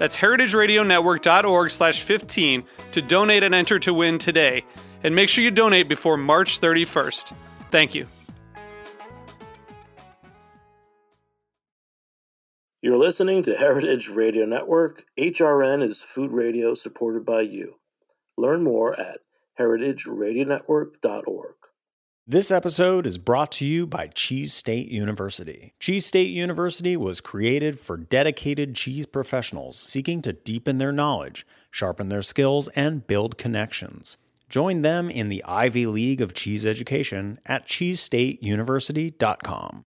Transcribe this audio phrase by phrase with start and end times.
[0.00, 4.64] That's heritageradionetwork.org slash 15 to donate and enter to win today.
[5.04, 7.34] And make sure you donate before March 31st.
[7.70, 8.06] Thank you.
[12.80, 15.04] You're listening to Heritage Radio Network.
[15.18, 17.74] HRN is food radio supported by you.
[18.38, 19.18] Learn more at
[19.58, 21.59] heritageradionetwork.org.
[22.30, 25.74] This episode is brought to you by Cheese State University.
[25.80, 32.08] Cheese State University was created for dedicated cheese professionals seeking to deepen their knowledge, sharpen
[32.08, 34.16] their skills, and build connections.
[34.48, 39.82] Join them in the Ivy League of Cheese Education at cheesestateuniversity.com.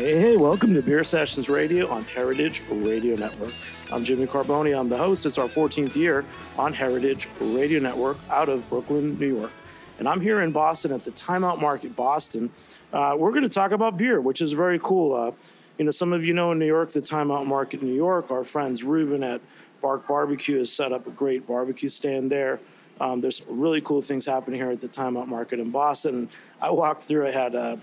[0.00, 3.52] Hey, hey, welcome to Beer Sessions Radio on Heritage Radio Network.
[3.92, 4.74] I'm Jimmy Carbone.
[4.74, 5.26] I'm the host.
[5.26, 6.24] It's our 14th year
[6.56, 9.52] on Heritage Radio Network out of Brooklyn, New York.
[9.98, 12.48] And I'm here in Boston at the Time Out Market, Boston.
[12.94, 15.14] Uh, we're going to talk about beer, which is very cool.
[15.14, 15.32] Uh,
[15.76, 17.94] you know, some of you know in New York, the Time Out Market in New
[17.94, 19.42] York, our friends Ruben at
[19.82, 22.58] Bark Barbecue has set up a great barbecue stand there.
[23.00, 26.30] Um, there's really cool things happening here at the Time Out Market in Boston.
[26.62, 27.26] I walked through.
[27.26, 27.76] I had uh,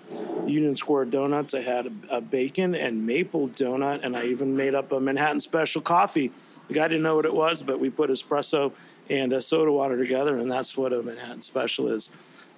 [0.45, 1.53] Union Square donuts.
[1.53, 5.39] I had a, a, bacon and maple donut, and I even made up a Manhattan
[5.39, 6.31] Special coffee.
[6.67, 8.71] The guy didn't know what it was, but we put espresso
[9.09, 12.09] and a soda water together, and that's what a Manhattan Special is.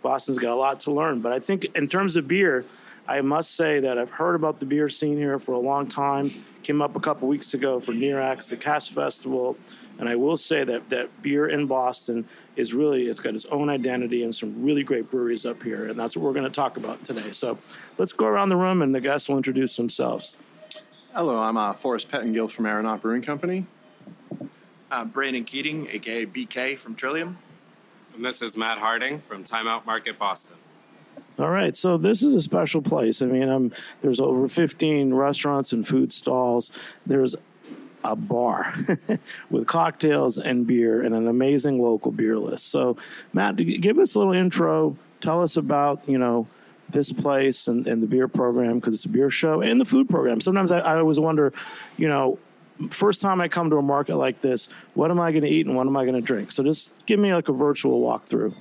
[0.01, 2.65] Boston's got a lot to learn, but I think in terms of beer,
[3.07, 6.31] I must say that I've heard about the beer scene here for a long time.
[6.63, 9.57] Came up a couple weeks ago for NERAX, the Cask Festival,
[9.97, 12.25] and I will say that that beer in Boston
[12.59, 15.97] is really it's got its own identity and some really great breweries up here, and
[15.97, 17.31] that's what we're going to talk about today.
[17.31, 17.57] So
[17.97, 20.37] let's go around the room, and the guests will introduce themselves.
[21.15, 23.65] Hello, I'm uh, Forrest Pettengill from Aeronaut Brewing Company.
[24.91, 27.37] Uh, Brandon Keating, aka BK from Trillium.
[28.13, 30.57] And this is Matt Harding from Time Out Market Boston.
[31.37, 33.21] All right, so this is a special place.
[33.21, 33.71] I mean, um,
[34.01, 36.69] there's over 15 restaurants and food stalls.
[37.05, 37.35] There's
[38.03, 38.75] a bar
[39.49, 42.69] with cocktails and beer and an amazing local beer list.
[42.69, 42.97] So,
[43.33, 44.97] Matt, give us a little intro.
[45.21, 46.47] Tell us about, you know,
[46.89, 50.09] this place and, and the beer program because it's a beer show and the food
[50.09, 50.41] program.
[50.41, 51.53] Sometimes I, I always wonder,
[51.97, 52.39] you know,
[52.89, 55.65] first time I come to a market like this, what am I going to eat
[55.67, 56.51] and what am I going to drink?
[56.51, 58.55] So just give me like a virtual walkthrough.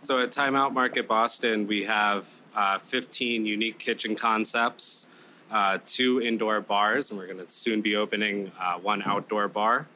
[0.00, 5.07] So at Time Out Market Boston, we have uh, 15 unique kitchen concepts
[5.50, 9.86] uh, two indoor bars, and we're going to soon be opening uh, one outdoor bar.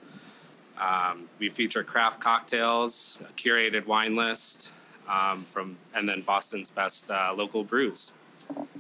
[0.79, 4.71] Um, we feature craft cocktails, a curated wine list,
[5.09, 8.11] um, from and then Boston's best uh, local brews.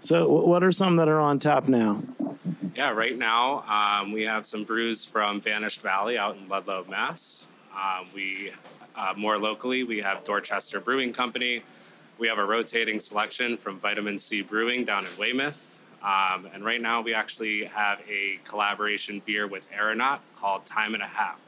[0.00, 2.03] So, what are some that are on tap now?
[2.75, 7.47] Yeah, right now um, we have some brews from Vanished Valley out in Ludlow, Mass.
[7.75, 8.53] Um, we
[8.97, 11.62] uh, more locally we have Dorchester Brewing Company.
[12.19, 15.72] We have a rotating selection from Vitamin Sea Brewing down in Weymouth.
[16.02, 21.02] Um, and right now, we actually have a collaboration beer with Aeronaut called Time and
[21.02, 21.38] a Half.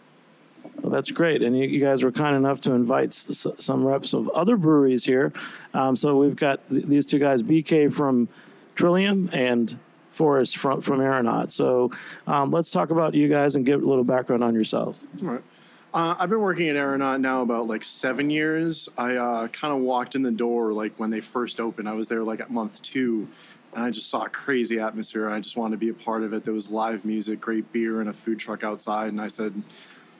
[0.81, 1.43] Well, that's great.
[1.43, 5.05] And you, you guys were kind enough to invite s- some reps of other breweries
[5.05, 5.33] here.
[5.75, 8.29] Um, so we've got th- these two guys, BK from
[8.77, 9.79] Trillium and
[10.11, 11.51] Forrest from, from Aeronaut.
[11.51, 11.91] So
[12.27, 15.03] um, let's talk about you guys and give a little background on yourselves.
[15.23, 15.43] All right.
[15.93, 18.89] Uh, I've been working at Aeronaut now about like seven years.
[18.99, 21.89] I uh, kind of walked in the door like when they first opened.
[21.89, 23.29] I was there like at month two
[23.75, 25.27] and I just saw a crazy atmosphere.
[25.27, 26.45] And I just wanted to be a part of it.
[26.45, 29.09] There was live music, great beer, and a food truck outside.
[29.09, 29.61] And I said,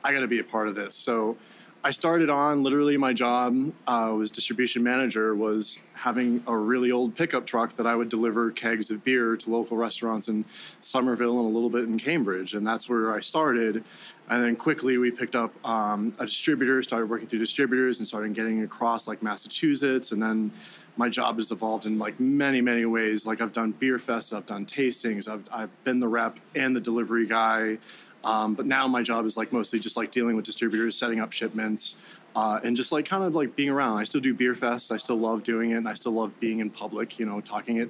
[0.03, 0.95] I got to be a part of this.
[0.95, 1.37] So
[1.85, 7.15] I started on literally my job uh, was distribution manager was having a really old
[7.15, 10.45] pickup truck that I would deliver kegs of beer to local restaurants in
[10.81, 13.83] Somerville and a little bit in Cambridge, and that's where I started.
[14.31, 18.33] And then quickly we picked up um, a distributor, started working through distributors, and started
[18.33, 20.51] getting across like Massachusetts, and then
[20.97, 24.45] my job has evolved in like many many ways like i've done beer fests i've
[24.45, 27.77] done tastings i've, I've been the rep and the delivery guy
[28.25, 31.31] um, but now my job is like mostly just like dealing with distributors, setting up
[31.31, 31.95] shipments,
[32.35, 33.99] uh, and just like kind of like being around.
[33.99, 34.91] I still do beer fest.
[34.91, 37.19] I still love doing it, and I still love being in public.
[37.19, 37.89] You know, talking at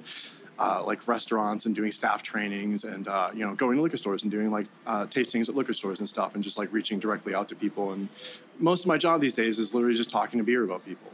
[0.58, 4.22] uh, like restaurants and doing staff trainings, and uh, you know, going to liquor stores
[4.22, 7.34] and doing like uh, tastings at liquor stores and stuff, and just like reaching directly
[7.34, 7.92] out to people.
[7.92, 8.10] And
[8.58, 11.12] most of my job these days is literally just talking to beer about people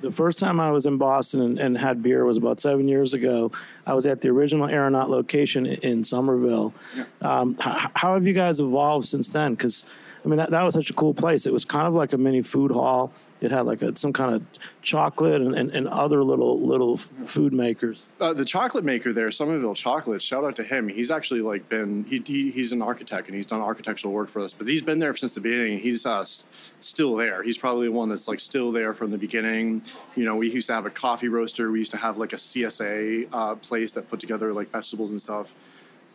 [0.00, 3.14] the first time I was in Boston and, and, had beer was about seven years
[3.14, 3.52] ago.
[3.86, 6.72] I was at the original Aeronaut location in, Somerville.
[6.96, 7.04] Yeah.
[7.22, 9.54] Um, h- how have you guys evolved since then?
[9.54, 9.84] Because
[10.24, 11.46] I mean, that, that was such a cool place.
[11.46, 13.12] It was kind of like a mini food hall.
[13.40, 14.42] It had like a, some kind of
[14.82, 18.04] chocolate and, and, and other little little food makers.
[18.20, 20.22] Uh, the chocolate maker there, Somerville Chocolate.
[20.22, 20.88] Shout out to him.
[20.88, 24.40] He's actually like been he, he he's an architect and he's done architectural work for
[24.40, 24.52] us.
[24.52, 25.78] But he's been there since the beginning.
[25.78, 26.46] He's uh, st-
[26.80, 27.42] still there.
[27.42, 29.82] He's probably the one that's like still there from the beginning.
[30.16, 31.70] You know, we used to have a coffee roaster.
[31.70, 35.20] We used to have like a CSA uh, place that put together like vegetables and
[35.20, 35.54] stuff.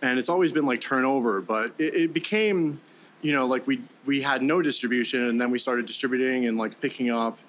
[0.01, 2.79] And it's always been like turnover, but it, it became
[3.25, 6.79] you know, like we we had no distribution, and then we started distributing and like
[6.79, 7.39] picking up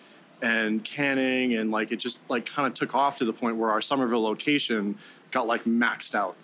[0.41, 3.71] and canning, and like it just like kind of took off to the point where
[3.71, 4.97] our Somerville location
[5.33, 6.35] got like maxed out,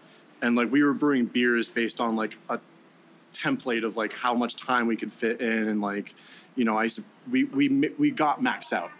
[0.42, 2.60] and like we were brewing beers based on like a
[3.32, 6.14] template of like how much time we could fit in, and like
[6.54, 8.90] you know, I used to we we we got maxed out.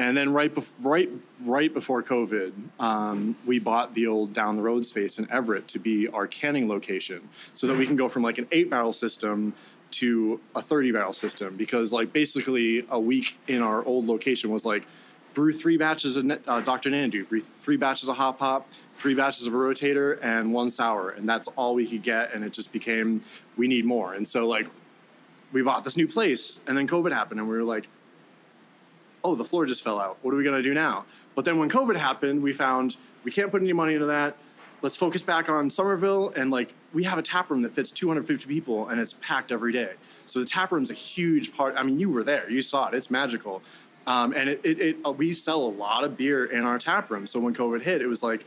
[0.00, 1.10] And then right, bef- right,
[1.44, 5.78] right before COVID, um, we bought the old down the road space in Everett to
[5.78, 9.52] be our canning location, so that we can go from like an eight barrel system
[9.90, 14.64] to a 30 barrel system because like basically a week in our old location was
[14.64, 14.86] like
[15.34, 16.88] brew three batches of uh, Dr.
[16.88, 21.10] Nandu, brew three batches of hop hop, three batches of a rotator, and one sour,
[21.10, 22.32] and that's all we could get.
[22.32, 23.22] And it just became
[23.58, 24.14] we need more.
[24.14, 24.66] And so like
[25.52, 27.86] we bought this new place, and then COVID happened, and we were like,
[29.22, 30.18] oh, the floor just fell out.
[30.22, 31.04] What are we gonna do now?
[31.34, 34.36] But then when COVID happened, we found we can't put any money into that
[34.82, 38.46] let's focus back on Somerville and like we have a tap room that fits 250
[38.46, 39.92] people and it's packed every day.
[40.26, 41.74] So the tap room's a huge part.
[41.76, 42.94] I mean, you were there, you saw it.
[42.94, 43.62] It's magical,
[44.06, 47.10] um, and it, it, it uh, we sell a lot of beer in our tap
[47.10, 47.26] room.
[47.26, 48.44] So when COVID hit, it was like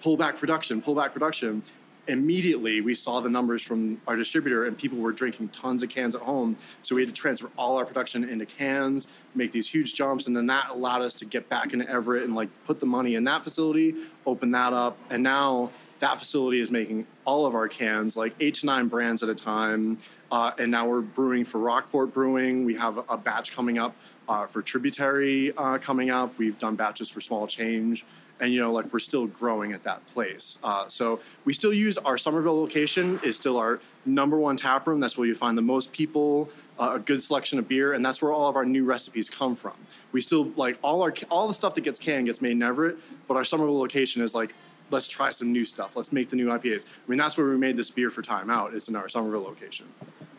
[0.00, 1.62] pull back production, pull back production.
[2.08, 6.14] Immediately, we saw the numbers from our distributor, and people were drinking tons of cans
[6.14, 6.56] at home.
[6.82, 10.36] So we had to transfer all our production into cans, make these huge jumps, and
[10.36, 13.24] then that allowed us to get back into Everett and like put the money in
[13.24, 13.94] that facility,
[14.24, 15.70] open that up, and now
[16.00, 19.34] that facility is making all of our cans, like eight to nine brands at a
[19.34, 19.98] time.
[20.30, 22.64] Uh, and now we're brewing for Rockport Brewing.
[22.64, 23.94] We have a batch coming up
[24.28, 26.36] uh, for Tributary uh, coming up.
[26.36, 28.04] We've done batches for Small Change.
[28.40, 30.58] And you know, like we're still growing at that place.
[30.62, 35.00] Uh, so we still use our Somerville location is still our number one tap room.
[35.00, 38.20] That's where you find the most people, uh, a good selection of beer, and that's
[38.20, 39.74] where all of our new recipes come from.
[40.12, 42.98] We still like all our all the stuff that gets canned gets made in Everett,
[43.26, 44.54] but our Somerville location is like
[44.90, 45.96] let's try some new stuff.
[45.96, 46.84] Let's make the new IPAs.
[46.84, 48.74] I mean, that's where we made this beer for Time Out.
[48.74, 49.86] It's in our Somerville location.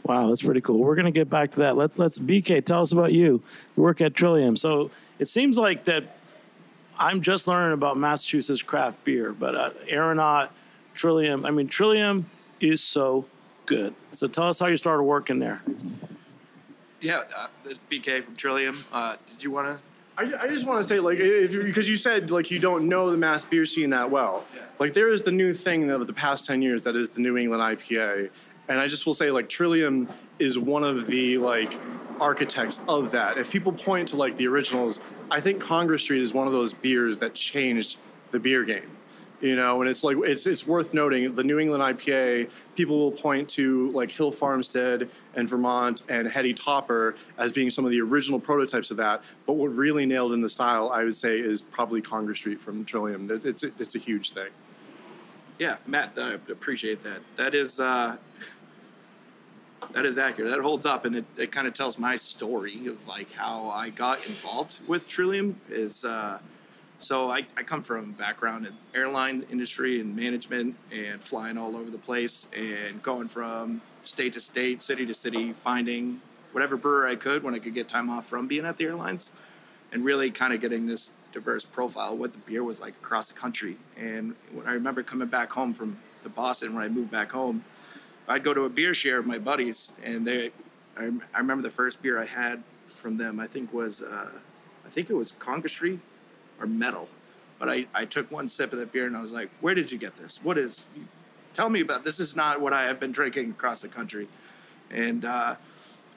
[0.04, 0.78] Wow, that's pretty cool.
[0.78, 1.76] We're going to get back to that.
[1.76, 3.44] Let's let's BK tell us about you.
[3.76, 4.56] You work at Trillium.
[4.56, 4.90] So
[5.20, 6.17] it seems like that.
[7.00, 10.50] I'm just learning about Massachusetts craft beer, but uh, Aeronaut,
[10.94, 11.46] Trillium.
[11.46, 12.30] I mean, Trillium
[12.60, 13.26] is so
[13.66, 13.94] good.
[14.12, 15.62] So tell us how you started working there.
[17.02, 18.84] Yeah, uh, this BK from Trillium.
[18.92, 19.84] Uh, did you want to
[20.18, 23.12] I, I just want to say, like, if because you said like you don't know
[23.12, 24.46] the mass beer scene that well.
[24.56, 24.62] Yeah.
[24.80, 27.38] Like, there is the new thing of the past ten years that is the New
[27.38, 28.30] England IPA,
[28.68, 31.78] and I just will say, like, Trillium is one of the like
[32.20, 33.38] architects of that.
[33.38, 34.98] If people point to like the originals,
[35.30, 37.98] I think Congress Street is one of those beers that changed
[38.32, 38.98] the beer game
[39.42, 43.12] you know and it's like it's it's worth noting the new england ipa people will
[43.12, 48.02] point to like hill farmstead and vermont and heady topper as being some of the
[48.02, 51.62] original prototypes of that but what really nailed in the style i would say is
[51.62, 53.30] probably congress street from trillium.
[53.44, 54.50] It's it's a huge thing.
[55.60, 57.22] Yeah matt i appreciate that.
[57.36, 58.18] That is uh
[59.94, 63.08] that is accurate that holds up and it, it kind of tells my story of
[63.08, 66.40] like how i got involved with trillium is uh
[67.00, 71.92] so I, I come from background in airline industry and management and flying all over
[71.92, 76.22] the place and going from state to state, city to city, finding
[76.54, 79.32] whatever brewer I could when I could get time off from being at the airlines
[79.92, 83.28] and really kind of getting this diverse profile of what the beer was like across
[83.28, 83.78] the country.
[83.96, 87.64] And when I remember coming back home from to Boston when I moved back home,
[88.28, 90.52] I'd go to a beer share with my buddies and they
[90.98, 92.64] I, I remember the first beer I had
[92.96, 93.40] from them.
[93.40, 94.30] I think was uh,
[94.86, 96.00] I think it was Congress Street
[96.60, 97.08] or Metal.
[97.60, 99.92] But I, I took one sip of that beer and I was like, where did
[99.92, 100.40] you get this?
[100.44, 100.86] What is?
[101.54, 102.20] Tell me about this.
[102.20, 104.28] Is not what I have been drinking across the country.
[104.92, 105.56] And uh,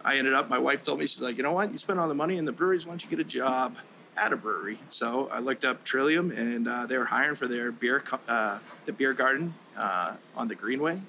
[0.04, 0.48] I ended up.
[0.48, 1.72] My wife told me she's like, you know what?
[1.72, 2.84] You spend all the money in the breweries.
[2.84, 3.76] Why don't you get a job
[4.16, 4.78] at a brewery?
[4.90, 8.92] So I looked up Trillium, and uh, they were hiring for their beer, uh, the
[8.92, 11.00] beer garden uh, on the Greenway,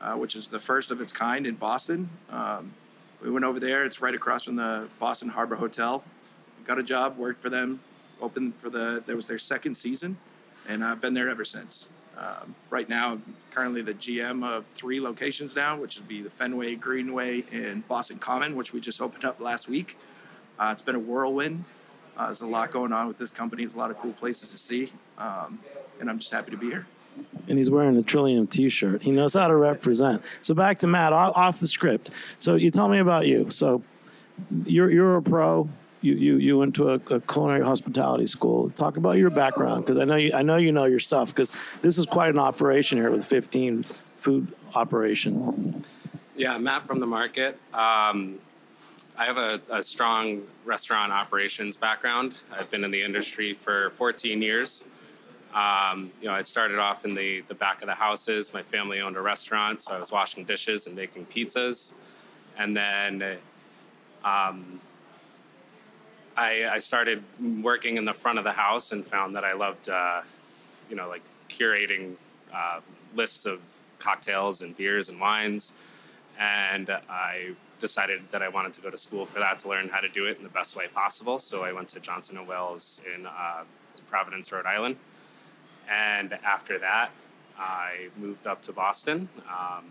[0.00, 2.10] uh, which is the first of its kind in Boston.
[2.30, 2.74] Um,
[3.22, 3.84] we went over there.
[3.84, 6.02] It's right across from the Boston Harbor Hotel.
[6.66, 7.80] Got a job, worked for them,
[8.20, 9.02] opened for the.
[9.06, 10.18] That was their second season,
[10.68, 11.88] and I've been there ever since.
[12.16, 16.30] Um, right now, I'm currently the GM of three locations now, which would be the
[16.30, 19.96] Fenway, Greenway, and Boston Common, which we just opened up last week.
[20.58, 21.64] Uh, it's been a whirlwind.
[22.16, 23.62] Uh, there's a lot going on with this company.
[23.62, 25.58] There's a lot of cool places to see, um,
[25.98, 26.86] and I'm just happy to be here.
[27.48, 29.02] And he's wearing a Trillium T-shirt.
[29.02, 30.22] He knows how to represent.
[30.42, 32.10] So back to Matt, off the script.
[32.38, 33.50] So you tell me about you.
[33.50, 33.82] So
[34.64, 35.68] you're you're a pro
[36.02, 38.70] you, you, you went to a, a, culinary hospitality school.
[38.70, 41.52] Talk about your background because I know you I know you know your stuff because
[41.82, 43.84] this is quite an operation here with 15
[44.16, 45.84] food operation.
[46.36, 47.58] Yeah, Matt from the market.
[47.74, 48.38] Um,
[49.16, 52.38] I have a, a, strong restaurant operations background.
[52.50, 54.84] I've been in the industry for 14 years.
[55.54, 58.52] Um, you know, I started off in the, the back of the houses.
[58.52, 61.94] My family owned a restaurant, so I was washing dishes and making pizzas.
[62.56, 63.38] And then
[64.24, 64.80] um,
[66.36, 67.24] I, I, started
[67.62, 70.20] working in the front of the house and found that I loved, uh,
[70.88, 72.14] you know, like curating
[72.54, 72.80] uh,
[73.14, 73.60] lists of
[73.98, 75.72] cocktails and beers and wines.
[76.38, 80.00] And I decided that I wanted to go to school for that to learn how
[80.00, 81.38] to do it in the best way possible.
[81.38, 83.64] So I went to Johnson and Wales in uh,
[84.08, 84.96] Providence, Rhode Island.
[85.90, 87.10] And after that,
[87.58, 89.84] I moved up to Boston um,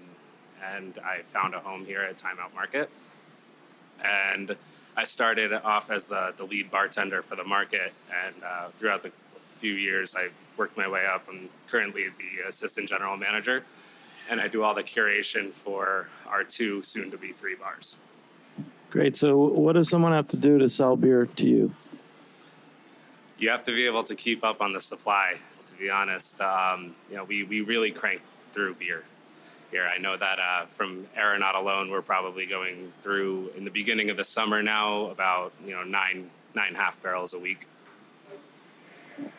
[0.74, 2.90] and I found a home here at Time Out Market.
[4.04, 4.56] And
[4.96, 7.94] I started off as the, the lead bartender for the market,
[8.26, 9.12] and uh, throughout the
[9.60, 11.26] few years, I've worked my way up.
[11.30, 13.64] I'm currently the assistant general manager,
[14.30, 17.96] and I do all the curation for our two, soon to be three bars.
[18.90, 19.16] Great.
[19.16, 21.74] So, what does someone have to do to sell beer to you?
[23.38, 25.36] You have to be able to keep up on the supply.
[25.80, 28.20] To be honest, um, you know, we we really crank
[28.52, 29.06] through beer
[29.72, 29.88] here.
[29.88, 34.18] I know that uh, from Aeronaut alone, we're probably going through in the beginning of
[34.18, 37.66] the summer now about you know nine nine half barrels a week.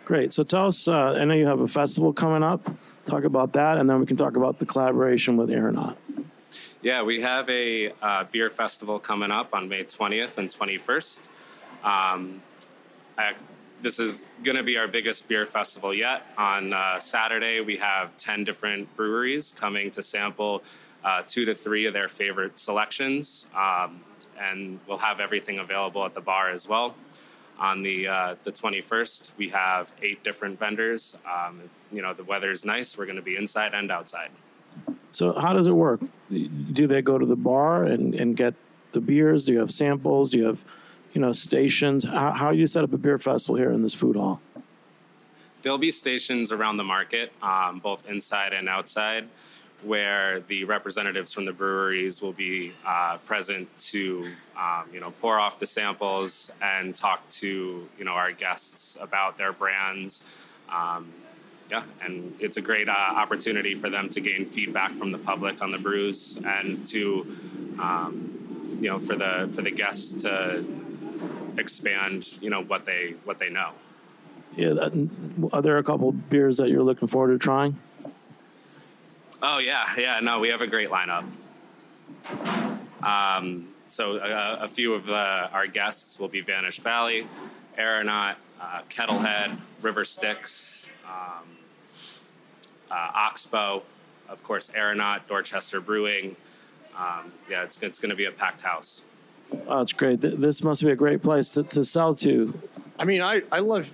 [0.07, 0.33] Great.
[0.33, 0.89] So tell us.
[0.89, 2.71] Uh, I know you have a festival coming up.
[3.05, 5.99] Talk about that, and then we can talk about the collaboration with Aeronaut.
[6.81, 11.29] Yeah, we have a uh, beer festival coming up on May 20th and 21st.
[11.85, 12.41] Um,
[13.19, 13.35] I,
[13.83, 16.23] this is going to be our biggest beer festival yet.
[16.37, 20.63] On uh, Saturday, we have 10 different breweries coming to sample
[21.05, 23.47] uh, two to three of their favorite selections.
[23.57, 24.01] Um,
[24.39, 26.95] and we'll have everything available at the bar as well.
[27.59, 31.17] On the uh, the 21st, we have eight different vendors.
[31.31, 31.61] Um,
[31.93, 32.97] you know, the weather is nice.
[32.97, 34.31] We're going to be inside and outside.
[35.13, 36.01] So, how does it work?
[36.31, 38.55] Do they go to the bar and, and get
[38.93, 39.45] the beers?
[39.45, 40.31] Do you have samples?
[40.31, 40.65] Do you have
[41.13, 42.05] you know, stations?
[42.05, 44.41] How, how you set up a beer festival here in this food hall?
[45.63, 49.29] There'll be stations around the market, um, both inside and outside,
[49.83, 54.27] where the representatives from the breweries will be uh, present to,
[54.57, 59.37] um, you know, pour off the samples and talk to, you know, our guests about
[59.37, 60.25] their brands.
[60.71, 61.13] Um,
[61.71, 65.63] yeah, and it's a great uh, opportunity for them to gain feedback from the public
[65.63, 67.39] on the brews and to,
[67.79, 70.65] um, you know, for the for the guests to
[71.59, 73.73] expand, you know, what they what they know.
[74.57, 75.09] Yeah, that,
[75.53, 77.79] are there a couple beers that you're looking forward to trying?
[79.43, 80.21] Oh yeah, yeah.
[80.21, 81.25] No, we have a great lineup.
[83.03, 87.27] Um, so a, a, few of the, our guests will be Vanished Valley,
[87.79, 91.49] Aeronaut, uh, Kettlehead, River Styx, um,
[92.91, 93.83] uh, Oxbow,
[94.29, 96.37] of course, Aeronaut, Dorchester Brewing.
[96.97, 99.03] Um, yeah, it's, it's going to be a packed house.
[99.67, 100.21] Oh, it's great.
[100.21, 102.53] This must be a great place to, to sell to.
[102.99, 103.93] I mean, I, I love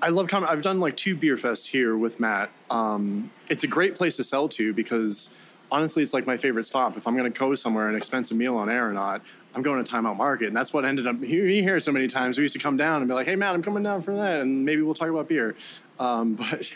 [0.00, 0.48] I love coming.
[0.48, 2.50] I've done like two beer fests here with Matt.
[2.70, 5.30] Um, it's a great place to sell to because
[5.70, 6.96] honestly, it's like my favorite stop.
[6.96, 9.22] If I'm going to go somewhere an expensive meal on Aeronaut,
[9.54, 11.20] I'm going to Time Out Market, and that's what ended up.
[11.20, 13.54] You hear so many times we used to come down and be like, "Hey, Matt,
[13.54, 15.56] I'm coming down for that," and maybe we'll talk about beer.
[15.98, 16.70] Um, but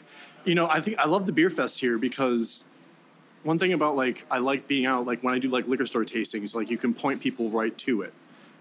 [0.44, 2.64] you know, I think I love the beer fest here because
[3.48, 6.04] one thing about like I like being out like when I do like liquor store
[6.04, 8.12] tastings, like you can point people right to it.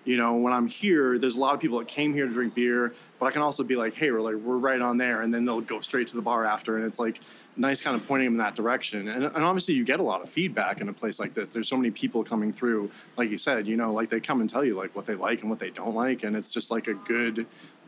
[0.05, 2.55] You know, when I'm here, there's a lot of people that came here to drink
[2.55, 5.33] beer, but I can also be like, hey, we're like we're right on there, and
[5.33, 7.19] then they'll go straight to the bar after, and it's like
[7.57, 9.09] nice kind of pointing them in that direction.
[9.09, 11.49] And, and obviously, you get a lot of feedback in a place like this.
[11.49, 14.49] There's so many people coming through, like you said, you know, like they come and
[14.49, 16.87] tell you like what they like and what they don't like, and it's just like
[16.87, 17.45] a good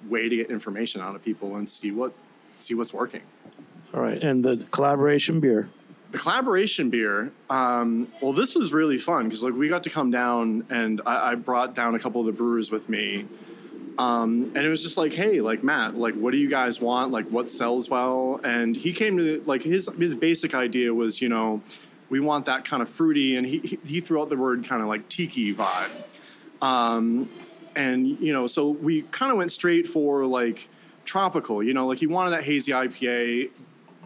[0.10, 2.12] way to get information out of people and see what
[2.58, 3.22] see what's working.
[3.94, 5.70] All right, and the collaboration beer.
[6.12, 7.32] The collaboration beer.
[7.50, 11.32] Um, well, this was really fun because like we got to come down and I,
[11.32, 13.28] I brought down a couple of the brewers with me.
[14.00, 17.12] Um, and it was just like, hey, like Matt, like what do you guys want?
[17.12, 18.39] Like what sells well?
[18.44, 21.62] And he came to like his his basic idea was, you know,
[22.10, 24.88] we want that kind of fruity, and he he, threw out the word kind of
[24.88, 25.92] like tiki vibe.
[26.62, 27.30] Um,
[27.75, 30.68] and you know, so we kind of went straight for like
[31.06, 31.62] tropical.
[31.62, 33.51] You know, like he wanted that hazy IPA.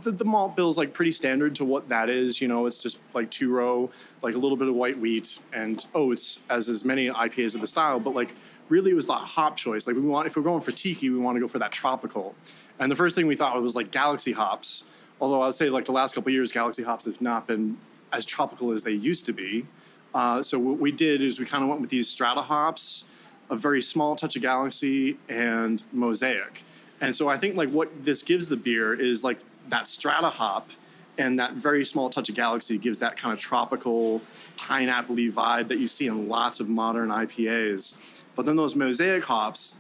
[0.02, 2.42] The, the malt bill is like pretty standard to what that is.
[2.42, 3.90] You know, it's just like two row,
[4.22, 7.68] like a little bit of white wheat and oats, as as many IPAs of the
[7.68, 8.00] style.
[8.00, 8.34] But like
[8.70, 9.88] really, it was the hop choice.
[9.88, 12.36] Like we want, if we're going for tiki, we want to go for that tropical.
[12.80, 14.84] And the first thing we thought was like Galaxy hops.
[15.22, 17.78] Although I would say like the last couple years, Galaxy hops have not been
[18.12, 19.66] as tropical as they used to be.
[20.14, 23.06] Uh, so what we did is we kind of went with these strata hops,
[23.50, 26.64] a very small touch of Galaxy, and Mosaic.
[27.02, 29.40] And so I think like what this gives the beer is like
[29.70, 30.70] that strata hop
[31.18, 34.22] and that very small touch of Galaxy gives that kind of tropical
[34.58, 38.22] pineapple vibe that you see in lots of modern IPAs.
[38.36, 39.76] But then those mosaic hops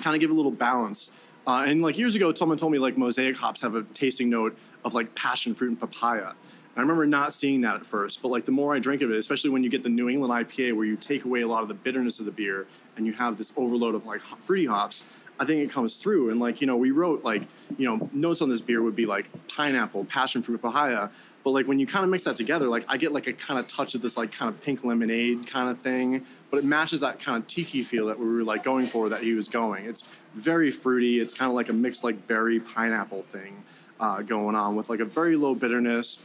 [0.00, 1.12] kind of give a little balance.
[1.46, 4.58] Uh, and like years ago, someone told me like mosaic hops have a tasting note
[4.84, 6.32] of like passion fruit and papaya.
[6.76, 9.16] I remember not seeing that at first, but like the more I drink of it,
[9.16, 11.68] especially when you get the New England IPA where you take away a lot of
[11.68, 15.02] the bitterness of the beer and you have this overload of like fruity hops,
[15.40, 16.30] I think it comes through.
[16.30, 17.42] And like, you know, we wrote like,
[17.76, 21.10] you know, notes on this beer would be like pineapple, passion fruit, papaya.
[21.44, 23.58] But like when you kind of mix that together, like I get like a kind
[23.60, 27.00] of touch of this like kind of pink lemonade kind of thing, but it matches
[27.00, 29.86] that kind of tiki feel that we were like going for that he was going.
[29.86, 30.04] It's
[30.34, 31.20] very fruity.
[31.20, 33.62] It's kind of like a mixed like berry pineapple thing
[34.00, 36.18] uh, going on with like a very low bitterness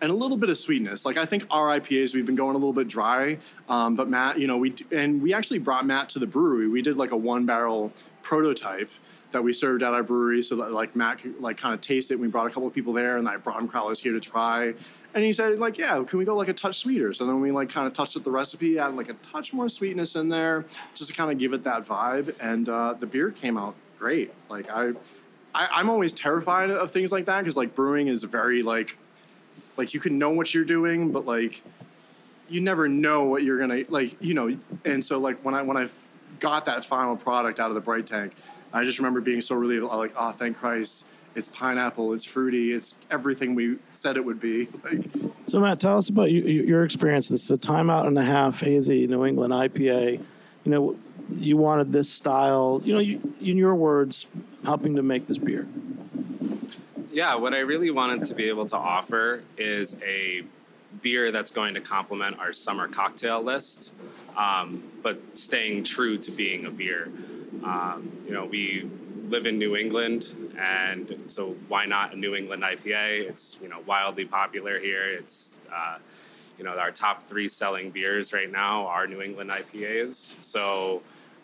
[0.00, 1.04] and a little bit of sweetness.
[1.04, 4.38] Like I think our IPAs we've been going a little bit dry, um, but Matt,
[4.38, 6.68] you know, we and we actually brought Matt to the brewery.
[6.68, 7.92] We did like a one barrel
[8.24, 8.90] prototype
[9.34, 12.10] that we served at our brewery so that like Matt could like kind of taste
[12.10, 12.18] it.
[12.18, 14.72] We brought a couple of people there and I brought him crawlers here to try.
[15.12, 17.12] And he said like, yeah, can we go like a touch sweeter?
[17.12, 19.68] So then we like kind of touched up the recipe, added like a touch more
[19.68, 20.64] sweetness in there
[20.94, 22.34] just to kind of give it that vibe.
[22.40, 24.32] And uh, the beer came out great.
[24.48, 24.92] Like I,
[25.52, 28.96] I am always terrified of things like that because like brewing is very like,
[29.76, 31.60] like you can know what you're doing, but like
[32.48, 34.56] you never know what you're gonna like, you know.
[34.84, 35.88] And so like when I when I
[36.40, 38.32] got that final product out of the bright tank,
[38.72, 39.84] I just remember being so relieved.
[39.84, 44.68] Like, oh, thank Christ, it's pineapple, it's fruity, it's everything we said it would be.
[44.82, 45.04] Like,
[45.46, 47.28] So Matt, tell us about you, your experience.
[47.28, 50.20] This is the timeout and a half hazy New England IPA.
[50.64, 50.96] You know,
[51.36, 52.80] you wanted this style.
[52.84, 54.26] You know, you, in your words,
[54.64, 55.66] helping to make this beer.
[57.12, 60.42] Yeah, what I really wanted to be able to offer is a
[61.02, 63.92] beer that's going to complement our summer cocktail list,
[64.36, 67.10] um, but staying true to being a beer.
[67.64, 68.88] Um, you know, we
[69.28, 73.28] live in New England, and so why not a New England IPA?
[73.28, 75.04] It's you know wildly popular here.
[75.04, 75.98] It's uh,
[76.58, 80.42] you know our top three selling beers right now are New England IPAs.
[80.42, 81.02] So.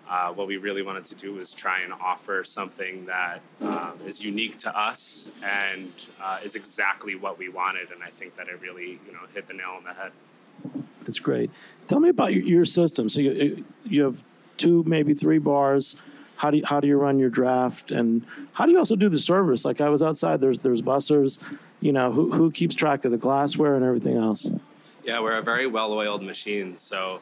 [0.08, 4.20] Uh, what we really wanted to do was try and offer something that um, is
[4.20, 7.92] unique to us and uh, is exactly what we wanted.
[7.92, 10.10] And I think that it really, you know, hit the nail on the head.
[11.04, 11.50] That's great.
[11.88, 13.08] Tell me about your, your system.
[13.08, 14.22] So you you have
[14.56, 15.96] two, maybe three bars.
[16.36, 19.08] How do you, how do you run your draft, and how do you also do
[19.08, 19.64] the service?
[19.64, 20.40] Like I was outside.
[20.40, 21.38] There's there's bussers.
[21.80, 24.50] You know who who keeps track of the glassware and everything else.
[25.04, 26.76] Yeah, we're a very well-oiled machine.
[26.76, 27.20] So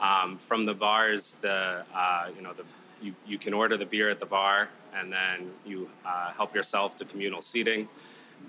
[0.00, 2.64] um, from the bars, the uh, you know the
[3.00, 6.96] you, you can order the beer at the bar, and then you uh, help yourself
[6.96, 7.88] to communal seating,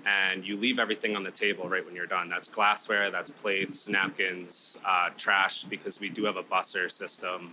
[0.06, 2.28] and you leave everything on the table right when you're done.
[2.28, 7.52] That's glassware, that's plates, napkins, uh, trash, because we do have a busser system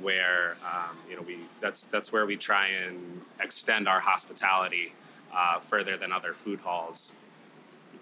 [0.00, 4.92] where um, you know we that's that's where we try and extend our hospitality
[5.34, 7.12] uh, further than other food halls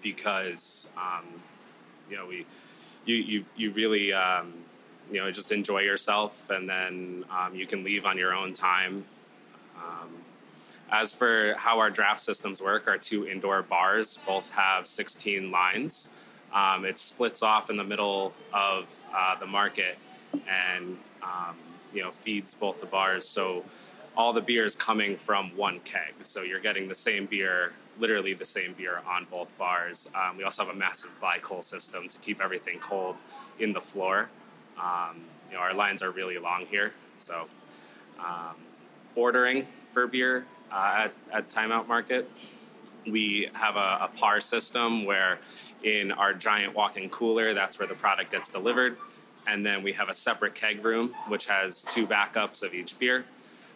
[0.01, 1.25] because um,
[2.09, 2.45] you know we
[3.05, 4.53] you you you really um,
[5.11, 9.03] you know just enjoy yourself and then um, you can leave on your own time
[9.77, 10.09] um,
[10.91, 16.09] as for how our draft systems work our two indoor bars both have 16 lines.
[16.53, 19.97] Um, it splits off in the middle of uh, the market
[20.33, 21.55] and um,
[21.93, 23.27] you know feeds both the bars.
[23.27, 23.63] So
[24.17, 26.13] all the beer is coming from one keg.
[26.23, 30.09] So you're getting the same beer literally the same beer on both bars.
[30.15, 33.17] Um, we also have a massive glycol system to keep everything cold
[33.59, 34.29] in the floor.
[34.77, 37.47] Um, you know, our lines are really long here, So,
[38.19, 38.55] um,
[39.15, 42.29] ordering for beer uh, at, at Time Out Market,
[43.07, 45.39] we have a, a par system where
[45.83, 48.97] in our giant walk-in cooler, that's where the product gets delivered.
[49.47, 53.25] And then we have a separate keg room, which has two backups of each beer.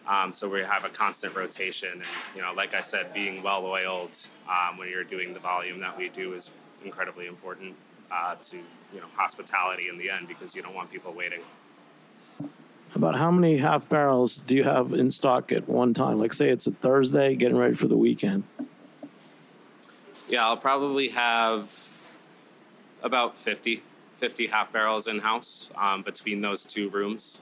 [0.06, 1.90] Um, so we have a constant rotation.
[1.92, 2.02] And,
[2.36, 4.16] you know, like I said, being well oiled
[4.48, 6.52] um, when you're doing the volume that we do is
[6.84, 7.74] incredibly important
[8.12, 11.40] uh, to, you know, hospitality in the end because you don't want people waiting.
[12.94, 16.18] About how many half barrels do you have in stock at one time?
[16.18, 18.44] Like, say it's a Thursday, getting ready for the weekend.
[20.28, 21.70] Yeah, I'll probably have
[23.02, 23.82] about 50,
[24.18, 27.40] 50 half barrels in house um, between those two rooms.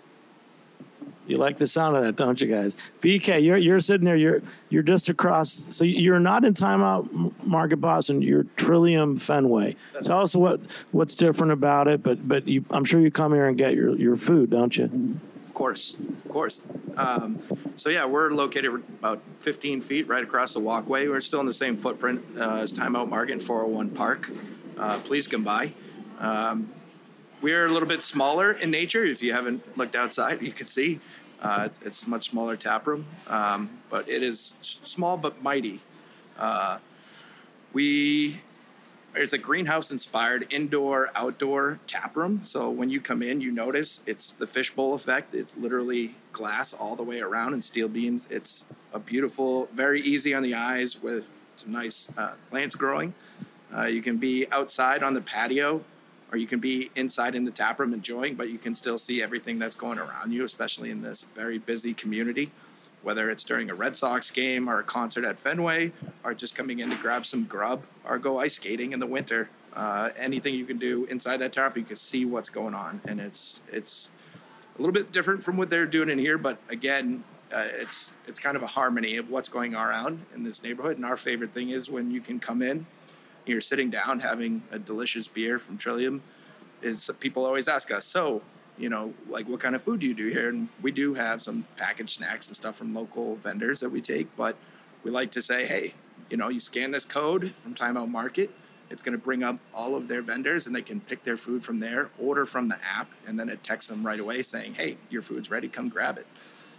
[1.26, 2.76] You like the sound of that, don't you guys?
[3.00, 4.16] BK, you're you're sitting there.
[4.16, 5.68] You're you're just across.
[5.70, 7.08] So you're not in Time Out
[7.46, 8.20] Market Boston.
[8.20, 9.76] You're Trillium Fenway.
[10.04, 10.60] Tell us what
[10.92, 12.02] what's different about it.
[12.02, 15.18] But but you, I'm sure you come here and get your your food, don't you?
[15.54, 16.64] Of course, of course.
[16.96, 17.40] Um,
[17.76, 21.06] so yeah, we're located about 15 feet right across the walkway.
[21.06, 24.32] We're still in the same footprint uh, as Time Out Market and 401 Park.
[24.76, 25.72] Uh, please come by.
[26.18, 26.72] Um,
[27.40, 29.04] we're a little bit smaller in nature.
[29.04, 30.98] If you haven't looked outside, you can see
[31.40, 35.80] uh, it's a much smaller tap room, um, but it is small but mighty.
[36.36, 36.78] Uh,
[37.72, 38.40] we
[39.14, 42.42] it's a greenhouse inspired indoor outdoor tap room.
[42.44, 45.34] So when you come in, you notice it's the fishbowl effect.
[45.34, 48.26] It's literally glass all the way around and steel beams.
[48.28, 51.24] It's a beautiful, very easy on the eyes with
[51.56, 53.14] some nice uh, plants growing.
[53.74, 55.84] Uh, you can be outside on the patio
[56.32, 59.22] or you can be inside in the tap room enjoying, but you can still see
[59.22, 62.50] everything that's going around you, especially in this very busy community.
[63.04, 65.92] Whether it's during a Red Sox game or a concert at Fenway,
[66.24, 69.48] or just coming in to grab some grub or go ice skating in the winter,
[69.74, 73.20] uh, anything you can do inside that tap, you can see what's going on, and
[73.20, 74.10] it's it's
[74.76, 76.38] a little bit different from what they're doing in here.
[76.38, 80.62] But again, uh, it's it's kind of a harmony of what's going around in this
[80.62, 80.96] neighborhood.
[80.96, 82.86] And our favorite thing is when you can come in
[83.46, 86.22] you're sitting down having a delicious beer from Trillium,
[86.82, 88.42] is people always ask us, so,
[88.78, 90.48] you know, like what kind of food do you do here?
[90.48, 94.34] And we do have some packaged snacks and stuff from local vendors that we take,
[94.36, 94.56] but
[95.02, 95.94] we like to say, hey,
[96.30, 98.50] you know, you scan this code from Time Out Market.
[98.90, 101.64] It's going to bring up all of their vendors and they can pick their food
[101.64, 104.96] from there, order from the app, and then it texts them right away saying, hey,
[105.10, 106.26] your food's ready, come grab it.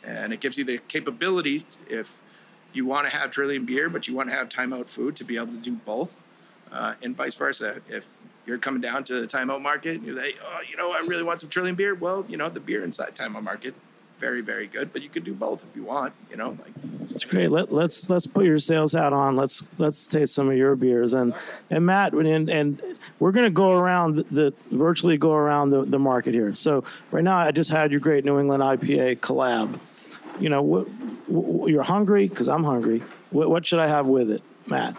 [0.03, 2.15] And it gives you the capability if
[2.73, 5.37] you want to have Trillium beer, but you want to have timeout food to be
[5.37, 6.11] able to do both
[6.71, 7.81] uh, and vice versa.
[7.87, 8.09] If
[8.45, 10.99] you're coming down to the Time Out market and you're like, oh, you know, I
[10.99, 11.95] really want some Trillium beer.
[11.95, 13.73] Well, you know, the beer inside Time Out market,
[14.19, 14.93] very, very good.
[14.93, 16.13] But you could do both if you want.
[16.29, 16.73] You know, like
[17.09, 17.49] it's great.
[17.49, 19.35] Let, let's let's put your sales hat on.
[19.35, 21.33] Let's let's taste some of your beers and
[21.69, 22.81] and Matt and and
[23.19, 26.55] we're gonna go around the, the virtually go around the, the market here.
[26.55, 29.79] So right now, I just had your great New England IPA collab.
[30.39, 30.87] You know, what,
[31.29, 33.01] what you're hungry because I'm hungry.
[33.31, 34.95] What, what should I have with it, Matt?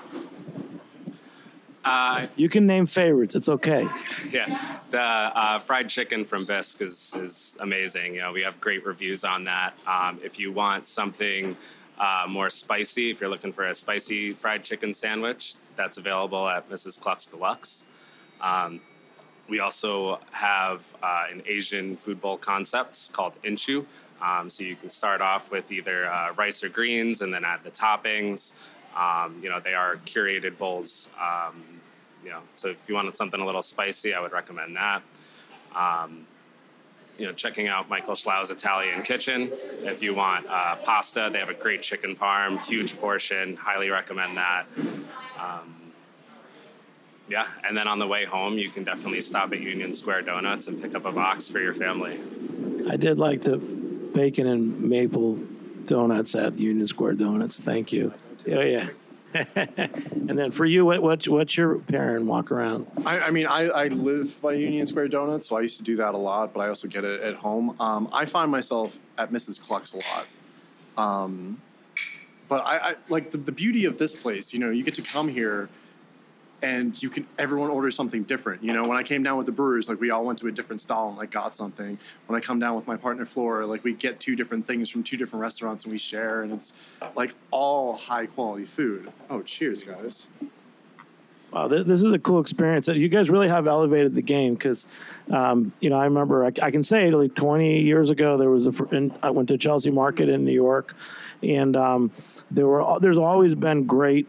[1.87, 3.37] Uh, you can name favorites.
[3.37, 3.89] It's okay.
[4.33, 8.15] Yeah, the uh, fried chicken from Bisq is is amazing.
[8.15, 9.75] You know, we have great reviews on that.
[9.87, 11.57] Um, if you want something
[11.99, 16.69] uh, more spicy, if you're looking for a spicy fried chicken sandwich, that's available at
[16.69, 16.99] Mrs.
[16.99, 17.85] Cluck's Deluxe.
[18.41, 18.81] Um,
[19.49, 23.87] we also have uh, an Asian food bowl concept called Inshu.
[24.21, 27.61] Um, so you can start off with either uh, rice or greens and then add
[27.63, 28.55] the toppings.
[28.97, 31.09] Um, you know, they are curated bowls.
[31.21, 31.63] Um,
[32.25, 35.03] you know, so if you wanted something a little spicy, I would recommend that.
[35.75, 36.27] Um,
[37.19, 39.51] you know, checking out Michael Schlow's Italian Kitchen.
[39.83, 43.57] If you want uh, pasta, they have a great chicken parm, huge portion.
[43.57, 44.67] Highly recommend that.
[45.39, 45.75] Um,
[47.29, 50.69] yeah, and then on the way home, you can definitely stop at Union Square Donuts
[50.69, 52.21] and pick up a box for your family.
[52.89, 55.37] I did like the bacon and maple
[55.87, 57.59] donuts at Union Square Donuts.
[57.59, 58.15] Thank you.
[58.49, 58.89] Oh yeah.
[59.35, 62.87] and then for you, what, what what's your parent walk around?
[63.05, 65.97] I, I mean, I, I live by Union Square Donuts, so I used to do
[65.97, 67.79] that a lot, but I also get it at home.
[67.81, 69.61] Um, I find myself at Mrs.
[69.61, 70.27] Cluck's a lot.
[70.97, 71.61] Um,
[72.49, 74.55] but I, I like the, the beauty of this place.
[74.55, 75.69] You know, you get to come here
[76.63, 78.63] and you can everyone orders something different.
[78.63, 80.53] You know, when I came down with the brewers, like we all went to a
[80.53, 81.99] different stall and like got something.
[82.27, 85.03] When I come down with my partner Flora, like we get two different things from
[85.03, 86.73] two different restaurants and we share, and it's
[87.15, 89.13] like all high quality food.
[89.29, 90.27] Oh, cheers, guys!
[91.53, 92.89] Wow, this is a cool experience.
[92.89, 94.85] You guys really have elevated the game because,
[95.31, 98.67] um, you know, I remember I, I, can say like 20 years ago there was
[98.67, 98.85] a.
[98.95, 100.95] In, I went to Chelsea Market in New York,
[101.43, 102.11] and um,
[102.51, 104.27] there were there's always been great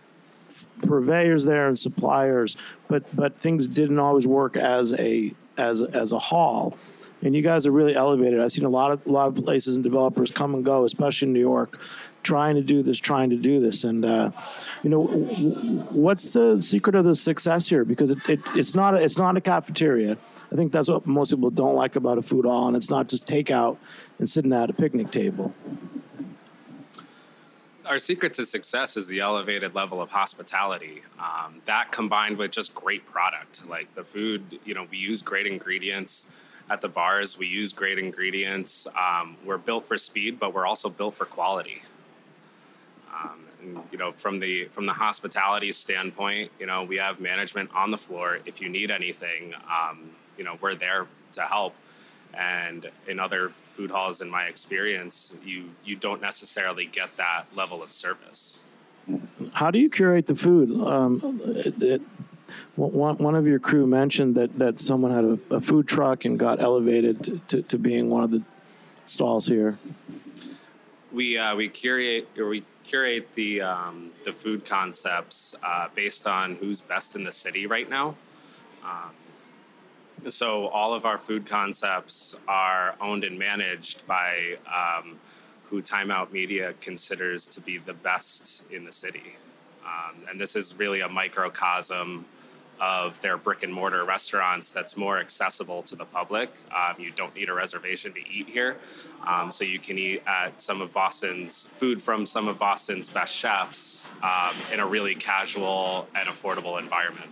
[0.82, 6.20] purveyors there and suppliers, but but things didn't always work as a as as a
[6.20, 6.78] hall.
[7.22, 8.40] and you guys are really elevated.
[8.40, 11.28] I've seen a lot of a lot of places and developers come and go, especially
[11.28, 11.80] in New York,
[12.24, 13.84] trying to do this, trying to do this.
[13.84, 14.32] And uh,
[14.84, 15.06] you know,
[15.92, 17.84] what's the secret of the success here?
[17.84, 20.18] Because it, it, it's not a, it's not a cafeteria.
[20.52, 23.10] I think that's what most people don't like about a food hall, and it's not
[23.10, 23.78] just takeout
[24.20, 25.54] and sitting at a picnic table.
[27.88, 31.04] Our secret to success is the elevated level of hospitality.
[31.20, 34.60] Um, that combined with just great product, like the food.
[34.66, 36.28] You know, we use great ingredients
[36.70, 37.38] at the bars.
[37.38, 38.88] We use great ingredients.
[38.88, 41.82] Um, we're built for speed, but we're also built for quality.
[43.14, 47.70] Um, and, you know, from the from the hospitality standpoint, you know, we have management
[47.74, 48.40] on the floor.
[48.46, 51.74] If you need anything, um, you know, we're there to help.
[52.34, 57.84] And in other food halls, in my experience, you you don't necessarily get that level
[57.84, 58.60] of service.
[59.54, 60.82] How do you curate the food?
[60.82, 62.02] Um, it, it,
[62.76, 66.38] one, one of your crew mentioned that, that someone had a, a food truck and
[66.38, 68.44] got elevated to, to, to, being one of the
[69.06, 69.78] stalls here.
[71.14, 76.56] We uh, we curate or we curate the um, the food concepts uh, based on
[76.56, 78.16] who's best in the city right now.
[78.84, 79.12] Um,
[80.30, 85.18] so all of our food concepts are owned and managed by um,
[85.70, 89.36] who Time Out Media considers to be the best in the city.
[89.86, 92.26] Um, and this is really a microcosm
[92.80, 96.50] of their brick and mortar restaurants that's more accessible to the public.
[96.76, 98.78] Um, you don't need a reservation to eat here.
[99.26, 103.34] Um, so you can eat at some of Boston's food from some of Boston's best
[103.34, 107.32] chefs um, in a really casual and affordable environment.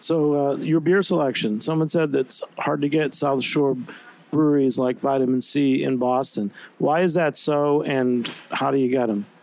[0.00, 1.60] So, uh, your beer selection.
[1.60, 3.76] Someone said that's hard to get South Shore
[4.30, 6.52] breweries like Vitamin Sea in Boston.
[6.78, 9.26] Why is that so, and how do you get them?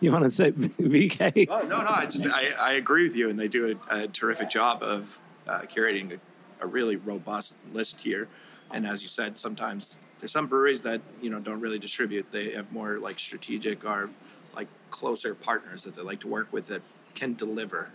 [0.00, 1.46] You want to say BK?
[1.48, 1.88] Oh, no, no.
[1.88, 5.20] I just I, I agree with you, and they do a, a terrific job of
[5.46, 6.18] uh, curating
[6.60, 8.28] a, a, really robust list here.
[8.72, 12.26] And as you said, sometimes there's some breweries that you know don't really distribute.
[12.32, 14.10] They have more like strategic or
[14.54, 16.82] like closer partners that they like to work with that
[17.14, 17.90] can deliver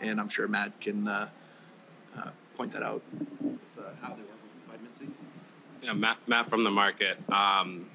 [0.00, 1.28] and I'm sure Matt can uh,
[2.16, 3.02] uh, point that out
[3.78, 5.06] uh, how they work with Vitamin Sea.
[5.82, 7.18] Yeah, Matt, Matt from the market.
[7.30, 7.86] Um,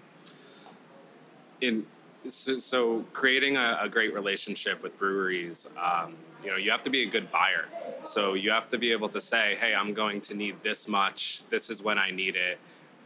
[1.62, 1.86] in
[2.28, 6.90] so, so creating a, a, great relationship with breweries, um, you know, you have to
[6.90, 7.66] be a good buyer.
[8.04, 11.44] So you have to be able to say, "Hey, I'm going to need this much.
[11.50, 12.60] This is when I need it,"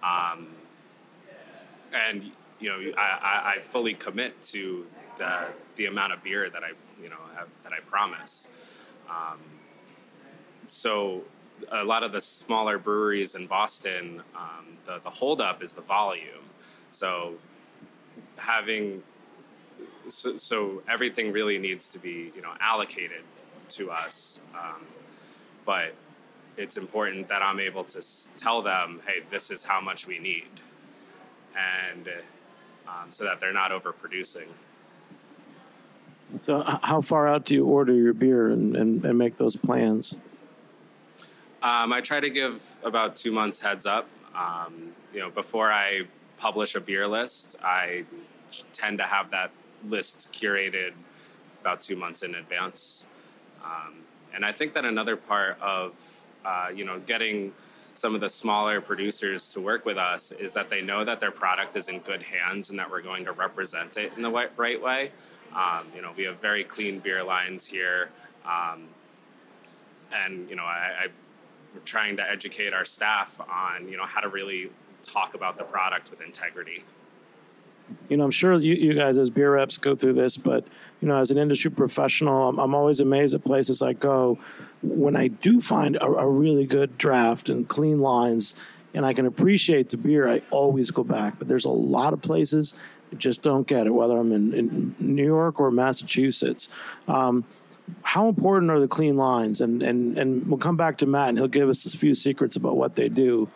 [0.03, 0.47] um,
[1.93, 4.85] and you know, I, I, I fully commit to
[5.17, 8.47] the the amount of beer that I you know have, that I promise.
[9.10, 9.39] Um,
[10.67, 11.24] so
[11.72, 16.45] a lot of the smaller breweries in Boston, um, the the holdup is the volume.
[16.91, 17.36] So
[18.38, 19.04] having
[20.08, 23.24] so, so, everything really needs to be you know allocated
[23.69, 24.82] to us, um,
[25.65, 25.93] but
[26.58, 28.04] it's important that I'm able to
[28.36, 30.50] tell them, hey, this is how much we need,
[31.56, 32.10] and
[32.88, 34.48] um, so that they're not overproducing.
[36.43, 40.15] So, how far out do you order your beer and, and, and make those plans?
[41.61, 44.07] Um, I try to give about two months heads up.
[44.35, 46.03] Um, you know, before I
[46.37, 48.05] publish a beer list, I
[48.73, 49.51] tend to have that
[49.87, 50.93] list curated
[51.61, 53.05] about two months in advance.
[53.63, 53.95] Um,
[54.33, 55.93] and I think that another part of
[56.45, 57.53] uh, you know getting
[57.95, 61.31] some of the smaller producers to work with us is that they know that their
[61.31, 64.81] product is in good hands and that we're going to represent it in the right
[64.81, 65.11] way.
[65.55, 68.09] Um, you know, we have very clean beer lines here,
[68.45, 68.83] um,
[70.13, 71.07] and you know, I, I,
[71.73, 74.69] we're trying to educate our staff on you know how to really
[75.01, 76.83] talk about the product with integrity.
[78.07, 80.65] You know, I'm sure you, you guys as beer reps go through this, but
[81.01, 84.38] you know, as an industry professional, I'm, I'm always amazed at places I go
[84.81, 88.55] when I do find a, a really good draft and clean lines
[88.93, 91.38] and I can appreciate the beer, I always go back.
[91.38, 92.73] But there's a lot of places
[93.17, 96.69] just don't get it, whether I'm in, in New York or Massachusetts.
[97.08, 97.45] Um,
[98.04, 99.62] how important are the clean lines?
[99.62, 102.56] And, and, and we'll come back to Matt and he'll give us a few secrets
[102.56, 103.50] about what they do.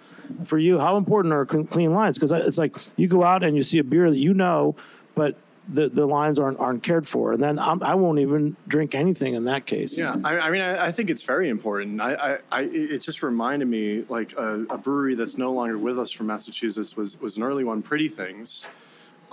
[0.45, 2.17] For you, how important are clean lines?
[2.17, 4.75] Because it's like you go out and you see a beer that you know,
[5.15, 5.37] but
[5.67, 8.95] the, the lines aren't aren't cared for, and then I'm, I will not even drink
[8.95, 9.97] anything in that case.
[9.97, 12.01] Yeah, I, I mean, I, I, think it's very important.
[12.01, 15.97] I, I, I, it just reminded me like a, a, brewery that's no longer with
[15.99, 18.65] us from Massachusetts was was an early one, Pretty Things,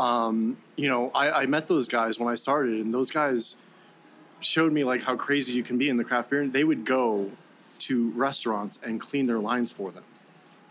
[0.01, 3.57] um, you know, I, I met those guys when I started, and those guys
[4.41, 6.49] showed me like how crazy you can be in the craft beer.
[6.49, 7.31] They would go
[7.81, 10.05] to restaurants and clean their lines for them.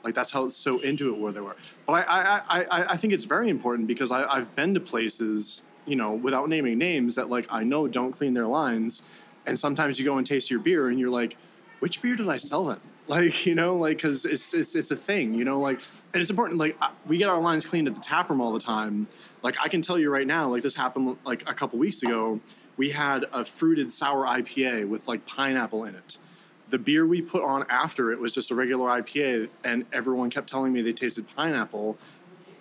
[0.04, 1.56] Like that's how so into it where they were.
[1.86, 5.62] But I I, I, I think it's very important because I, I've been to places,
[5.86, 9.04] you know, without naming names that like I know don't clean their lines.
[9.46, 11.38] And sometimes you go and taste your beer and you're like,
[11.80, 12.82] which beer did I sell them?
[13.10, 15.34] Like you know, like because it's, it's it's a thing.
[15.34, 15.80] You know, like
[16.14, 16.60] and it's important.
[16.60, 19.08] Like we get our lines cleaned at the tap room all the time.
[19.42, 22.40] Like I can tell you right now, like this happened like a couple weeks ago.
[22.78, 26.20] We had a fruited sour IPA with like pineapple in it.
[26.70, 30.48] The beer we put on after it was just a regular IPA, and everyone kept
[30.48, 31.98] telling me they tasted pineapple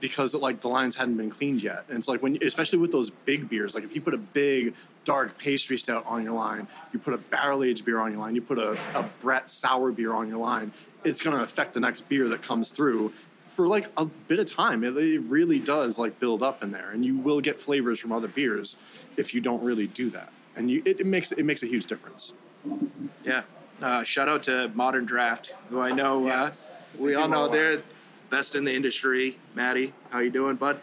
[0.01, 1.85] because like the lines hadn't been cleaned yet.
[1.89, 4.75] And it's like when, especially with those big beers, like if you put a big
[5.05, 8.35] dark pastry stout on your line, you put a barrel aged beer on your line,
[8.35, 10.73] you put a, a Brett sour beer on your line,
[11.05, 13.13] it's going to affect the next beer that comes through
[13.49, 14.85] for like a bit of time.
[14.85, 18.13] It, it really does like build up in there, and you will get flavors from
[18.13, 18.77] other beers
[19.17, 20.33] if you don't really do that.
[20.55, 22.33] And you, it, it makes it makes a huge difference.
[23.25, 23.43] Yeah.
[23.81, 26.69] Uh, shout out to Modern Draft, who I know Yes.
[26.69, 27.79] uh, we all know they're
[28.31, 29.39] best in the industry.
[29.55, 30.81] Maddie, how you doing, bud?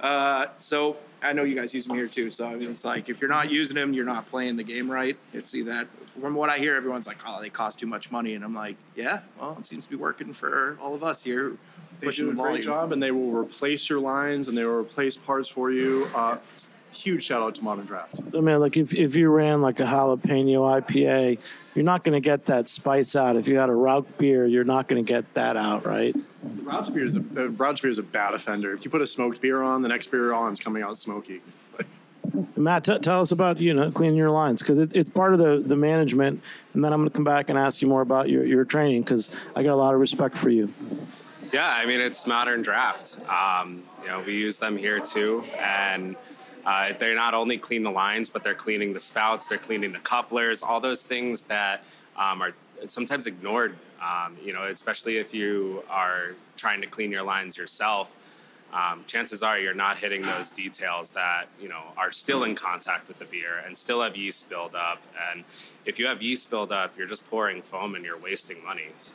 [0.00, 2.30] Uh, so I know you guys use them here too.
[2.30, 4.90] So I mean, it's like if you're not using them, you're not playing the game
[4.90, 5.16] right.
[5.32, 5.88] It's see that
[6.20, 8.76] from what I hear, everyone's like, "Oh, they cost too much money," and I'm like,
[8.94, 11.56] "Yeah, well, it seems to be working for all of us here."
[12.00, 14.64] They pushing do a the great job, and they will replace your lines, and they
[14.64, 16.08] will replace parts for you.
[16.14, 16.38] Uh,
[16.92, 18.16] huge shout out to Modern Draft.
[18.30, 21.38] So, man, like if, if you ran like a jalapeno IPA,
[21.74, 23.36] you're not going to get that spice out.
[23.36, 26.14] If you had a Rauch beer, you're not going to get that out, right?
[26.62, 28.72] Rauch beer is a uh, Rauch beer is a bad offender.
[28.72, 31.40] If you put a smoked beer on, the next beer on is coming out smoky.
[32.56, 35.38] Matt, t- tell us about you know cleaning your lines because it, it's part of
[35.38, 36.42] the, the management,
[36.74, 39.02] and then I'm going to come back and ask you more about your, your training
[39.02, 40.72] because I got a lot of respect for you.
[41.52, 43.18] Yeah, I mean it's modern draft.
[43.28, 46.16] Um, you know, we use them here too, and
[46.64, 49.98] uh, they not only clean the lines, but they're cleaning the spouts, they're cleaning the
[50.00, 51.84] couplers, all those things that
[52.16, 52.52] um, are
[52.86, 53.76] sometimes ignored.
[54.00, 58.16] Um, you know, especially if you are trying to clean your lines yourself.
[58.72, 63.08] Um, chances are you're not hitting those details that you know are still in contact
[63.08, 65.02] with the beer and still have yeast buildup.
[65.32, 65.42] And
[65.84, 68.88] if you have yeast buildup, you're just pouring foam and you're wasting money.
[68.98, 69.14] So.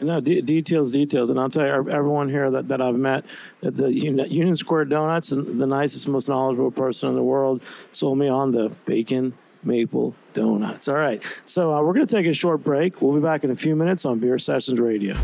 [0.00, 3.24] No, de- details, details, and I'll tell you, everyone here that, that I've met,
[3.60, 8.28] that the Union Square Donuts, the nicest, most knowledgeable person in the world, sold me
[8.28, 10.86] on the bacon maple donuts.
[10.88, 13.02] All right, so uh, we're going to take a short break.
[13.02, 15.14] We'll be back in a few minutes on Beer Sessions Radio.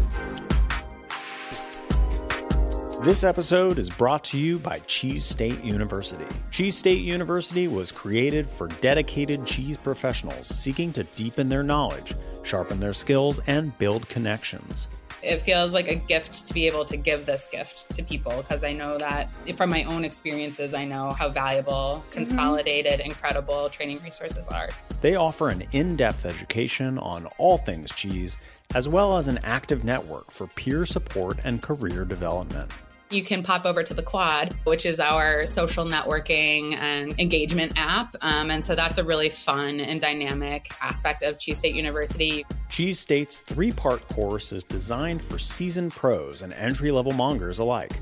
[3.03, 6.25] This episode is brought to you by Cheese State University.
[6.53, 12.79] Cheese State University was created for dedicated cheese professionals seeking to deepen their knowledge, sharpen
[12.79, 14.87] their skills, and build connections.
[15.21, 18.63] it feels like a gift to be able to give this gift to people because
[18.63, 22.11] I know that from my own experiences, I know how valuable mm-hmm.
[22.11, 24.69] consolidated, incredible training resources are.
[25.01, 28.37] They offer an in depth education on all things cheese,
[28.77, 32.71] as well as an active network for peer support and career development.
[33.13, 38.15] You can pop over to the Quad, which is our social networking and engagement app.
[38.23, 42.47] Um, and so that's a really fun and dynamic aspect of Cheese State University.
[42.71, 47.93] Cheese State's three part course is designed for seasoned pros and entry level mongers alike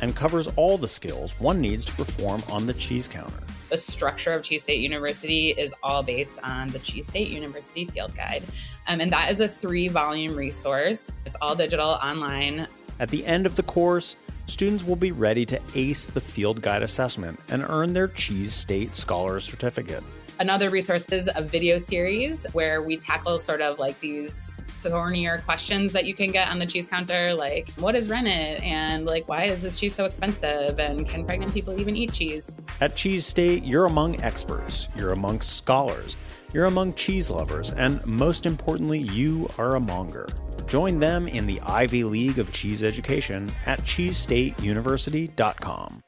[0.00, 3.42] and covers all the skills one needs to perform on the cheese counter.
[3.70, 8.14] The structure of Cheese State University is all based on the Cheese State University Field
[8.14, 8.44] Guide.
[8.86, 11.10] Um, and that is a three volume resource.
[11.26, 12.68] It's all digital, online,
[13.00, 14.14] At the end of the course,
[14.50, 18.96] students will be ready to ace the field guide assessment and earn their Cheese State
[18.96, 20.02] Scholar Certificate.
[20.40, 25.92] Another resource is a video series where we tackle sort of like these thornier questions
[25.92, 29.44] that you can get on the cheese counter, like what is rennet and like why
[29.44, 32.56] is this cheese so expensive and can pregnant people even eat cheese?
[32.80, 36.16] At Cheese State, you're among experts, you're amongst scholars,
[36.54, 40.26] you're among cheese lovers, and most importantly, you are a monger.
[40.66, 46.02] Join them in the Ivy League of Cheese Education at cheesestateuniversity.com.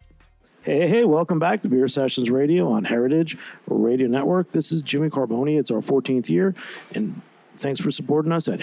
[0.64, 4.53] Hey, hey, welcome back to Beer Sessions Radio on Heritage Radio Network.
[4.53, 5.59] This is Jimmy Carbone.
[5.59, 6.55] It's our 14th year,
[6.94, 7.20] and
[7.57, 8.61] thanks for supporting us at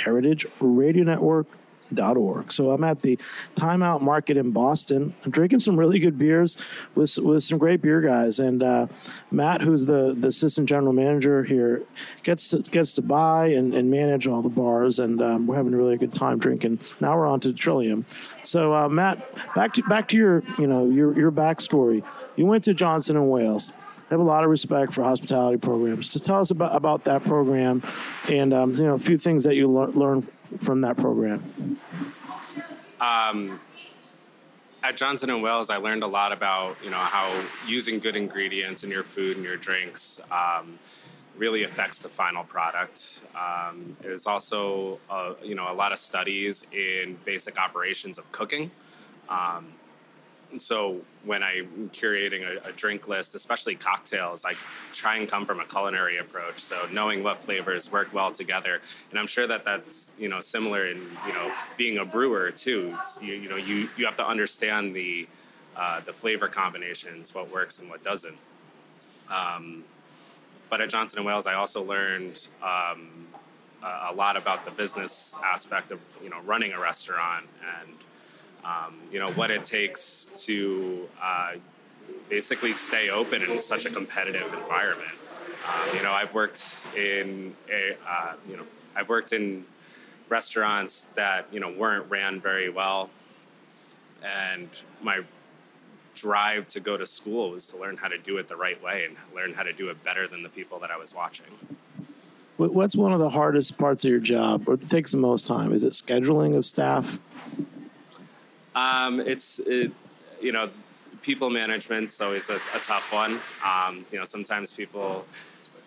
[1.90, 2.52] heritageradionetwork.org.
[2.52, 3.18] So I'm at the
[3.56, 5.14] Time Out Market in Boston.
[5.24, 6.58] I'm drinking some really good beers
[6.96, 8.40] with, with some great beer guys.
[8.40, 8.88] And uh,
[9.32, 11.84] Matt, who's the, the assistant general manager here,
[12.24, 15.74] gets to, gets to buy and, and manage all the bars, and um, we're having
[15.74, 16.80] a really good time drinking.
[17.00, 18.06] Now we're on to Trillium.
[18.44, 22.04] So uh, Matt, back to back to your you know your your backstory.
[22.36, 23.72] You went to Johnson and Wales.
[24.10, 26.10] I have a lot of respect for hospitality programs.
[26.10, 27.84] Just tell us about, about that program,
[28.28, 30.28] and um, you know a few things that you lear- learned
[30.60, 31.78] from that program.
[33.00, 33.60] um,
[34.84, 38.84] at Johnson and Wales, I learned a lot about you know how using good ingredients
[38.84, 40.80] in your food and your drinks um,
[41.38, 43.22] really affects the final product.
[43.36, 48.72] Um, there's also uh, you know a lot of studies in basic operations of cooking.
[49.30, 49.68] Um,
[50.58, 54.54] so when I'm curating a, a, drink list, especially cocktails, I
[54.92, 56.60] try and come from a culinary approach.
[56.60, 58.82] So knowing what flavors work well together,
[59.12, 60.98] and I'm sure that that's you know similar in
[61.28, 62.98] you know being a brewer too.
[63.22, 65.28] You, you know you you have to understand the
[65.76, 68.38] uh, the flavor combinations, what works and what doesn't.
[69.30, 69.84] Um,
[70.70, 73.28] but at Johnson and Wales, I also learned um,
[73.84, 77.46] a, a lot about the business aspect of you know running a restaurant
[77.82, 77.94] and
[78.70, 81.54] um, you know what it takes to uh,
[82.30, 85.12] basically stay open in such a competitive environment.
[85.68, 88.64] Um, you know, I've worked in a, uh, you know
[88.96, 89.66] I've worked in
[90.30, 93.10] restaurants that you know weren't ran very well,
[94.24, 94.70] and
[95.02, 95.22] my
[96.16, 99.06] drive to go to school was to learn how to do it the right way
[99.06, 101.46] and learn how to do it better than the people that I was watching.
[102.58, 105.72] What's one of the hardest parts of your job, or takes the most time?
[105.72, 107.22] Is it scheduling of staff?
[108.80, 109.92] Um, it's it,
[110.42, 110.70] you know,
[111.22, 113.40] people management is always a, a tough one.
[113.66, 115.26] Um, you know, sometimes people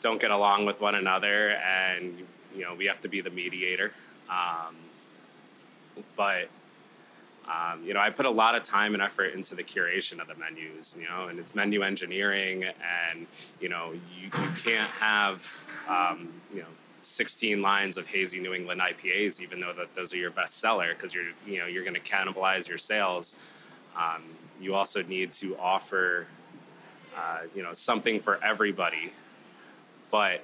[0.01, 2.19] don't get along with one another, and
[2.55, 3.93] you know, we have to be the mediator.
[4.29, 4.77] Um,
[6.17, 6.49] but
[7.47, 10.29] um, you know, I put a lot of time and effort into the curation of
[10.29, 13.27] the menus, you know, and it's menu engineering, and
[13.61, 14.31] you know, you, you
[14.63, 16.67] can't have, um, you know,
[17.03, 20.95] 16 lines of hazy New England IPAs, even though that those are your best seller,
[20.95, 23.37] because you're, you know, you're going to cannibalize your sales.
[23.97, 24.23] Um,
[24.61, 26.27] you also need to offer,
[27.17, 29.13] uh, you know, something for everybody,
[30.11, 30.43] but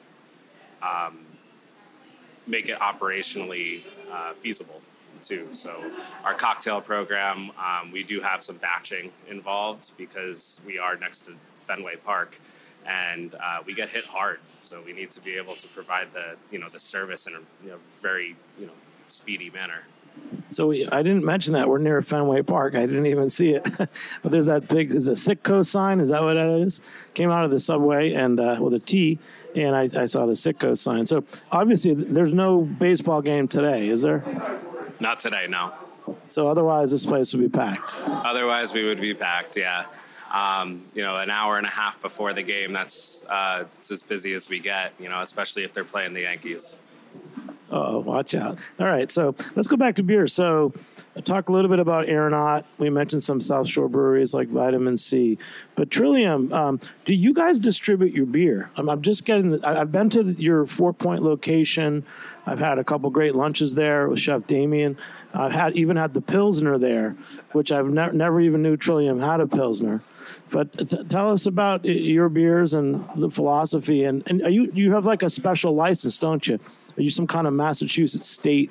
[0.83, 1.19] um,
[2.47, 3.83] make it operationally
[4.13, 4.81] uh, feasible
[5.23, 5.49] too.
[5.53, 5.91] So
[6.25, 11.35] our cocktail program, um, we do have some batching involved because we are next to
[11.67, 12.39] Fenway Park,
[12.89, 14.41] and uh, we get hit hard.
[14.63, 17.41] So we need to be able to provide the you know the service in a
[17.63, 18.73] you know, very you know
[19.09, 19.83] speedy manner.
[20.51, 22.75] So we, I didn't mention that we're near Fenway Park.
[22.75, 23.63] I didn't even see it,
[24.23, 26.01] but there's that big is a Citgo sign.
[26.01, 26.81] Is that what that is?
[27.15, 29.19] Came out of the subway and uh, with a T,
[29.55, 31.07] and I, I saw the Citgo sign.
[31.07, 31.23] So
[31.53, 34.25] obviously, there's no baseball game today, is there?
[34.99, 35.73] Not today, no.
[36.29, 37.95] So otherwise, this place would be packed.
[38.07, 39.57] Otherwise, we would be packed.
[39.57, 39.85] Yeah.
[40.33, 44.03] Um, you know, an hour and a half before the game, that's uh, it's as
[44.03, 44.93] busy as we get.
[44.99, 46.79] You know, especially if they're playing the Yankees.
[47.71, 48.59] Oh, watch out!
[48.81, 50.27] All right, so let's go back to beer.
[50.27, 50.73] So,
[51.25, 52.65] talk a little bit about Aeronaut.
[52.79, 55.37] We mentioned some South Shore breweries like Vitamin Sea.
[55.75, 56.51] but Trillium.
[56.53, 58.71] Um, do you guys distribute your beer?
[58.77, 59.51] I'm, I'm just getting.
[59.51, 62.05] The, I've been to the, your Fort Point location.
[62.47, 64.97] I've had a couple great lunches there with Chef Damien.
[65.35, 67.17] I've had even had the Pilsner there,
[67.53, 70.03] which I've ne- never even knew Trillium had a Pilsner.
[70.51, 74.05] But t- tell us about your beers and the philosophy.
[74.05, 76.59] And, and you you have like a special license, don't you?
[76.97, 78.71] Are you some kind of Massachusetts state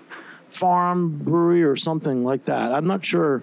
[0.49, 2.71] farm brewery or something like that?
[2.71, 3.41] I'm not sure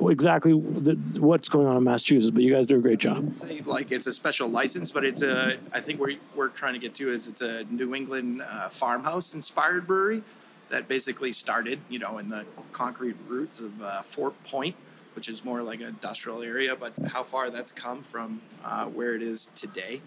[0.00, 3.34] exactly what's going on in Massachusetts, but you guys do a great job.
[3.64, 5.58] Like it's a special license, but it's a.
[5.72, 9.34] I think where we're trying to get to is it's a New England uh, farmhouse
[9.34, 10.22] inspired brewery
[10.68, 14.76] that basically started, you know, in the concrete roots of uh, Fort Point,
[15.18, 16.76] which is more like an industrial area.
[16.76, 20.00] But how far that's come from uh, where it is today.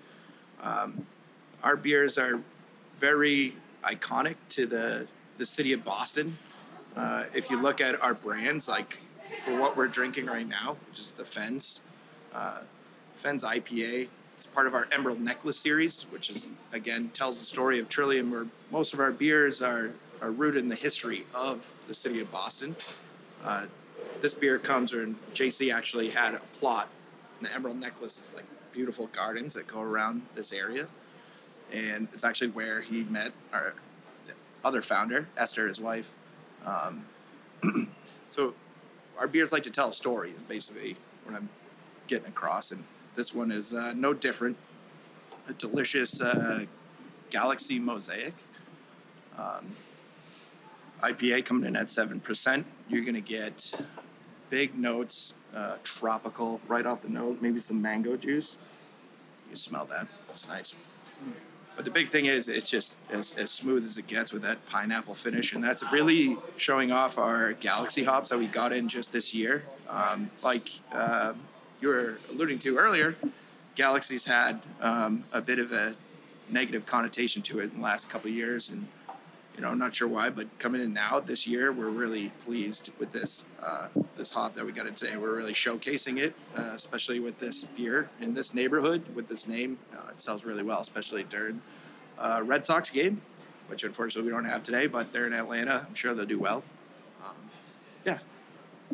[0.64, 1.06] Um,
[1.64, 2.40] our beers are
[2.98, 5.08] very iconic to the
[5.38, 6.38] the city of Boston.
[6.96, 9.00] Uh, if you look at our brands, like
[9.44, 11.82] for what we're drinking right now, which is the Fens.
[12.34, 12.60] Uh,
[13.18, 14.08] Fens IPA.
[14.36, 18.32] It's part of our Emerald Necklace series, which is again tells the story of Trillium,
[18.32, 19.92] where most of our beers are
[20.22, 22.78] are rooted in the history of the city of Boston.
[23.44, 23.66] Uh,
[24.22, 26.90] this beer comes when JC actually had a plot.
[27.40, 30.88] And the Emerald Necklace is like beautiful gardens that go around this area,
[31.72, 33.74] and it's actually where he met our
[34.64, 36.14] other founder, Esther, his wife.
[36.66, 37.06] Um,
[38.32, 38.54] so
[39.18, 41.50] our beers like to tell a story, basically, what I'm
[42.08, 42.72] getting across.
[42.72, 42.84] And
[43.16, 44.58] this one is uh, no different.
[45.50, 46.66] A delicious uh,
[47.30, 48.34] Galaxy Mosaic.
[49.38, 49.76] Um,
[51.02, 52.64] IPA coming in at 7%.
[52.92, 53.74] You're to get
[54.50, 58.58] big notes, uh, tropical, right off the note, maybe some mango juice.
[59.50, 60.08] You smell that.
[60.30, 60.76] It's nice.
[61.78, 64.68] But the big thing is, it's just as, as smooth as it gets with that
[64.68, 69.14] pineapple finish, and that's really showing off our Galaxy hops that we got in just
[69.14, 69.64] this year.
[69.88, 71.32] Um, like uh,
[71.80, 73.16] you were alluding to earlier,
[73.76, 75.96] Galaxy's had um, a bit of a
[76.50, 78.86] negative connotation to it in the last couple years, and
[79.56, 83.12] you know, not sure why, but coming in now this year, we're really pleased with
[83.12, 83.88] this uh,
[84.18, 85.18] this hop that we got in today.
[85.18, 89.78] We're really showcasing it, uh, especially with this beer in this neighborhood with this name.
[89.94, 91.62] Uh, it sells really well, especially during
[92.18, 93.22] uh, Red Sox game,
[93.68, 94.88] which unfortunately we don't have today.
[94.88, 95.86] But they're in Atlanta.
[95.88, 96.64] I'm sure they'll do well.
[97.24, 97.36] Um,
[98.06, 98.20] yeah.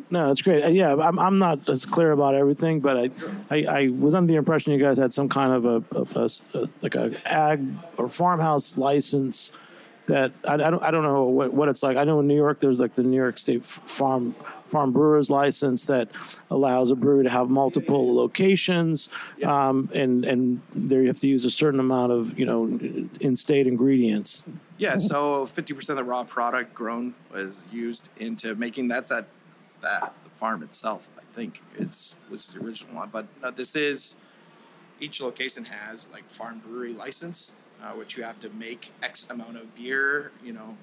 [0.09, 0.63] No, it's great.
[0.63, 3.09] Uh, yeah, I'm, I'm not as clear about everything, but I,
[3.49, 6.29] I, I was under the impression you guys had some kind of a, a,
[6.59, 7.65] a like a ag
[7.97, 9.51] or farmhouse license
[10.07, 11.97] that I, I, don't I don't know what, what it's like.
[11.97, 14.35] I know in New York there's like the New York State Farm
[14.67, 16.09] Farm Brewers license that
[16.49, 19.09] allows a brewery to have multiple locations,
[19.43, 22.65] um, and and there you have to use a certain amount of you know
[23.19, 24.43] in-state ingredients.
[24.77, 29.27] Yeah, so 50% of the raw product grown was used into making that that
[29.81, 31.09] that the farm itself.
[31.17, 34.15] I think is was the original one, but uh, this is
[34.99, 37.53] each location has like farm brewery license,
[37.83, 40.77] uh, which you have to make X amount of beer, you know,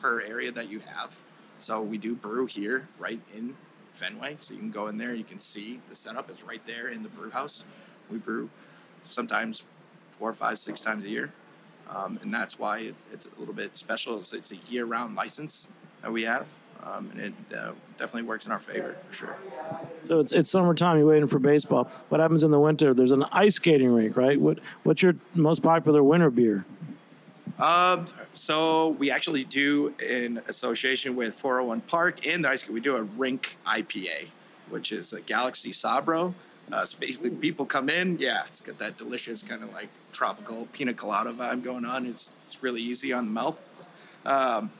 [0.00, 1.20] per area that you have.
[1.58, 3.56] So we do brew here, right in
[3.92, 4.36] Fenway.
[4.40, 7.02] So you can go in there, you can see the setup is right there in
[7.02, 7.64] the brew house.
[8.10, 8.50] We brew
[9.08, 9.64] sometimes
[10.18, 11.32] four, five, six times a year.
[11.88, 14.18] Um, and that's why it, it's a little bit special.
[14.18, 15.68] It's, it's a year-round license
[16.00, 16.46] that we have,
[16.84, 19.36] um, and it uh, definitely works in our favor for sure.
[20.04, 20.98] So it's it's summertime.
[20.98, 21.90] You're waiting for baseball.
[22.08, 22.94] What happens in the winter?
[22.94, 24.40] There's an ice skating rink, right?
[24.40, 26.64] What what's your most popular winter beer?
[27.58, 32.96] Um, so we actually do in association with 401 Park and the ice we do
[32.96, 34.28] a rink IPA,
[34.70, 36.34] which is a Galaxy Sabro.
[36.72, 40.66] Uh, so basically, people come in, yeah, it's got that delicious kind of like tropical
[40.72, 42.06] pina colada vibe going on.
[42.06, 43.58] It's it's really easy on the mouth.
[44.24, 44.70] Um,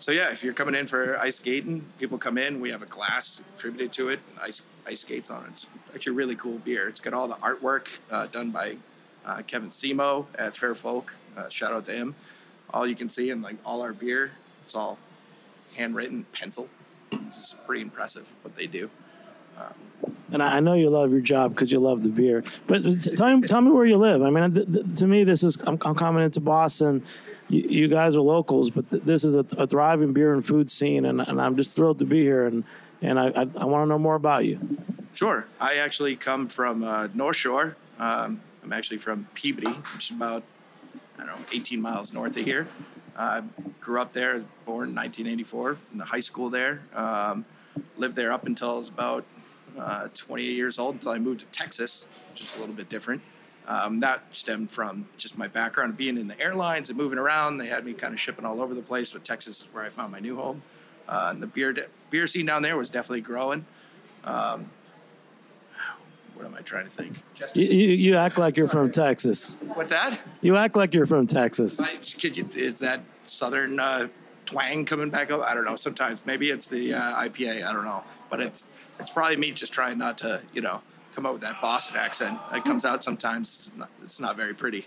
[0.00, 2.60] so yeah, if you're coming in for ice skating, people come in.
[2.60, 5.50] We have a glass attributed to it, ice ice skates on it.
[5.50, 6.88] It's actually a really cool beer.
[6.88, 8.76] It's got all the artwork uh, done by
[9.26, 11.14] uh, Kevin Simo at Fair Folk.
[11.36, 12.14] Uh, shout out to him.
[12.72, 14.32] All you can see in like all our beer,
[14.64, 14.98] it's all
[15.76, 16.68] handwritten pencil.
[17.12, 18.88] It's pretty impressive what they do.
[19.58, 22.44] Um, and I know you love your job because you love the beer.
[22.66, 22.82] But
[23.16, 24.22] tell me, tell me where you live.
[24.22, 27.04] I mean, th- th- to me, this is I'm, I'm coming into Boston.
[27.48, 30.70] You, you guys are locals, but th- this is a, a, thriving beer and food
[30.70, 32.46] scene, and, and I'm just thrilled to be here.
[32.46, 32.64] And
[33.02, 34.78] and I I, I want to know more about you.
[35.14, 37.76] Sure, I actually come from uh, North Shore.
[37.98, 40.42] Um, I'm actually from Peabody, which is about
[41.18, 42.68] I don't know 18 miles north of here.
[43.16, 43.42] I uh,
[43.80, 46.80] grew up there, born in 1984, in the high school there.
[46.94, 47.44] Um,
[47.96, 49.24] lived there up until I was about
[49.78, 53.22] uh, 28 years old until I moved to Texas, which is a little bit different.
[53.66, 57.58] Um, that stemmed from just my background of being in the airlines and moving around.
[57.58, 59.90] They had me kind of shipping all over the place, but Texas is where I
[59.90, 60.62] found my new home.
[61.08, 63.64] Uh, and the beer de- beer scene down there was definitely growing.
[64.24, 64.70] Um,
[66.34, 67.22] what am I trying to think?
[67.54, 69.56] You, you, you, act like you're from Texas.
[69.74, 70.18] What's that?
[70.40, 71.78] You act like you're from Texas.
[71.80, 74.08] I, you, is that southern uh,
[74.50, 75.40] twang coming back up?
[75.42, 75.76] I don't know.
[75.76, 77.64] Sometimes maybe it's the uh, IPA.
[77.64, 78.64] I don't know, but it's
[78.98, 80.82] it's probably me just trying not to, you know,
[81.14, 82.38] come up with that Boston accent.
[82.52, 83.48] It comes out sometimes.
[83.48, 84.86] It's not, it's not very pretty.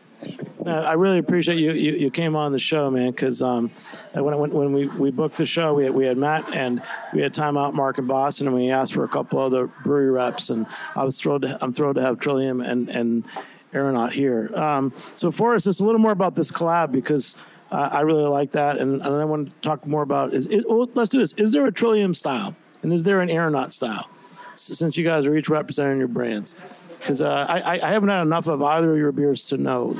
[0.65, 3.11] I really appreciate you, you, you came on the show, man.
[3.11, 3.71] Because um,
[4.13, 6.81] when, when, when we, we booked the show, we had, we had Matt and
[7.13, 10.11] we had Time Out Mark in Boston, and we asked for a couple other brewery
[10.11, 11.41] reps, and I was thrilled.
[11.41, 13.25] To, I'm thrilled to have Trillium and and
[13.73, 14.55] Aeronaut here.
[14.55, 17.35] Um, so for us, it's a little more about this collab because.
[17.73, 20.45] Uh, I really like that, and, and I want to talk more about is.
[20.45, 21.33] It, well, let's do this.
[21.33, 22.55] Is there a Trillium style?
[22.83, 24.09] And is there an Aeronaut style?
[24.55, 26.53] Since you guys are each representing your brands,
[26.99, 29.99] because uh, I, I haven't had enough of either of your beers to know.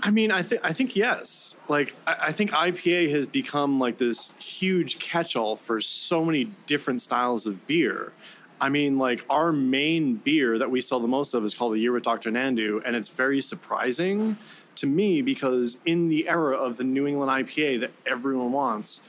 [0.00, 1.54] I mean, I think I think yes.
[1.68, 7.02] Like I, I think IPA has become like this huge catch-all for so many different
[7.02, 8.12] styles of beer.
[8.58, 11.78] I mean, like our main beer that we sell the most of is called a
[11.78, 12.30] Year with Dr.
[12.30, 14.38] Nandu, and it's very surprising
[14.76, 19.00] to me because in the era of the New England IPA that everyone wants,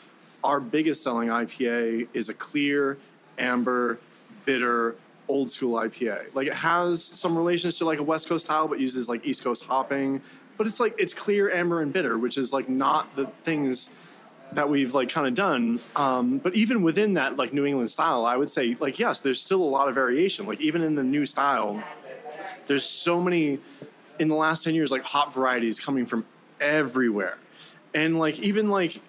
[0.43, 2.97] our biggest selling IPA is a clear,
[3.37, 3.99] amber,
[4.45, 4.95] bitter,
[5.27, 6.33] old school IPA.
[6.33, 9.43] Like it has some relations to like a West Coast style, but uses like East
[9.43, 10.21] Coast hopping.
[10.57, 13.89] But it's like it's clear, amber, and bitter, which is like not the things
[14.53, 15.79] that we've like kind of done.
[15.95, 19.41] Um, but even within that like New England style, I would say like yes, there's
[19.41, 20.45] still a lot of variation.
[20.45, 21.83] Like even in the new style,
[22.67, 23.59] there's so many
[24.19, 26.25] in the last ten years like hop varieties coming from
[26.59, 27.37] everywhere,
[27.93, 29.01] and like even like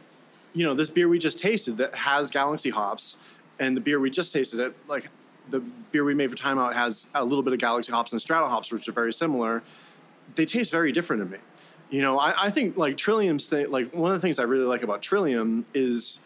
[0.57, 3.17] you know, this beer we just tasted that has Galaxy hops,
[3.59, 5.09] and the beer we just tasted it like
[5.51, 5.61] the
[5.93, 8.49] beer we made for Time Out has a little bit of Galaxy hops and Strata
[8.49, 9.63] hops, which are very similar.
[10.35, 11.39] They taste very different to me.
[11.91, 14.65] You know, I, I think like Trillium's thing, like one of the things I really
[14.65, 16.19] like about Trillium is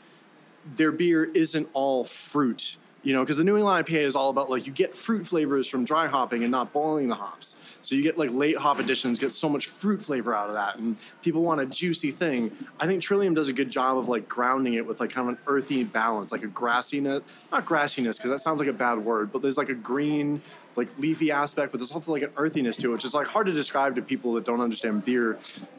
[0.76, 4.51] their beer isn't all fruit you know, because the New England IPA is all about
[4.51, 7.57] like you get fruit flavors from dry hopping and not boiling the hops.
[7.80, 10.76] So you get like late hop additions, get so much fruit flavor out of that,
[10.76, 12.55] and people want a juicy thing.
[12.78, 15.36] I think Trillium does a good job of like grounding it with like kind of
[15.36, 19.32] an earthy balance, like a grassiness, not grassiness because that sounds like a bad word,
[19.32, 20.42] but there's like a green,
[20.76, 23.46] like leafy aspect, but there's also like an earthiness to it, which is like hard
[23.46, 25.38] to describe to people that don't understand beer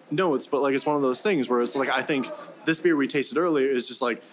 [0.09, 0.47] notes.
[0.47, 2.31] But like it's one of those things where it's like I think
[2.65, 4.23] this beer we tasted earlier is just like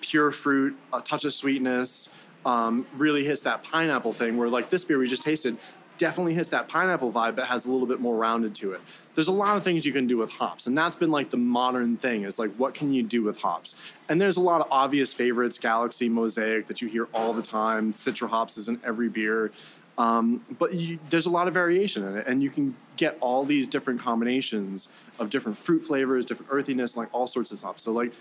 [0.00, 2.10] pure fruit, a touch of sweetness.
[2.46, 5.56] Um, really hits that pineapple thing where like this beer we just tasted
[5.96, 8.80] definitely hits that pineapple vibe but has a little bit more rounded to it.
[9.14, 11.36] There's a lot of things you can do with hops and that's been like the
[11.36, 13.74] modern thing is like what can you do with hops?
[14.08, 17.92] And there's a lot of obvious favorites galaxy mosaic that you hear all the time.
[17.92, 19.52] Citra hops is in every beer.
[19.96, 23.44] Um, but you, there's a lot of variation in it and you can get all
[23.44, 24.88] these different combinations
[25.20, 27.78] of different fruit flavors different earthiness like all sorts of stuff.
[27.78, 28.12] So like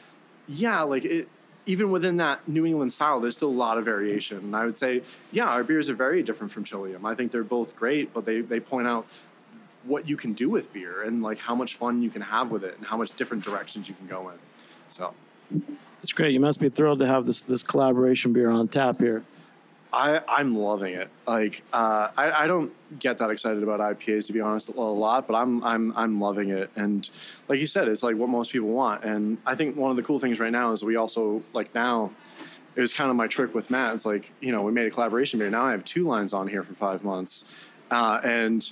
[0.47, 1.28] yeah like it
[1.66, 4.38] even within that New England style, there's still a lot of variation.
[4.38, 7.05] And I would say, yeah, our beers are very different from Trillium.
[7.05, 9.07] I think they're both great, but they, they point out
[9.84, 12.64] what you can do with beer and like how much fun you can have with
[12.64, 14.36] it and how much different directions you can go in.
[14.89, 15.14] So
[16.01, 16.34] it's great.
[16.34, 19.24] You must be thrilled to have this this collaboration beer on tap here.
[19.94, 21.10] I, I'm loving it.
[21.28, 25.28] Like uh, I, I don't get that excited about IPAs to be honest a lot,
[25.28, 26.72] but I'm I'm I'm loving it.
[26.76, 27.08] And
[27.48, 29.04] like you said, it's like what most people want.
[29.04, 32.12] And I think one of the cool things right now is we also like now.
[32.76, 33.94] It was kind of my trick with Matt.
[33.94, 35.52] It's like you know we made a collaboration beer.
[35.52, 37.46] Now I have two lines on here for five months,
[37.91, 38.68] uh, and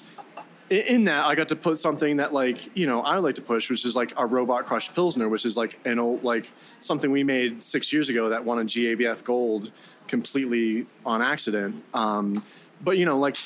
[0.71, 3.69] in that I got to put something that like you know I like to push,
[3.69, 6.49] which is like our robot crushed pilsner, which is like an old like
[6.79, 9.71] something we made six years ago that won a GABF gold
[10.11, 11.83] completely on accident.
[11.93, 12.45] Um,
[12.83, 13.37] but you know, like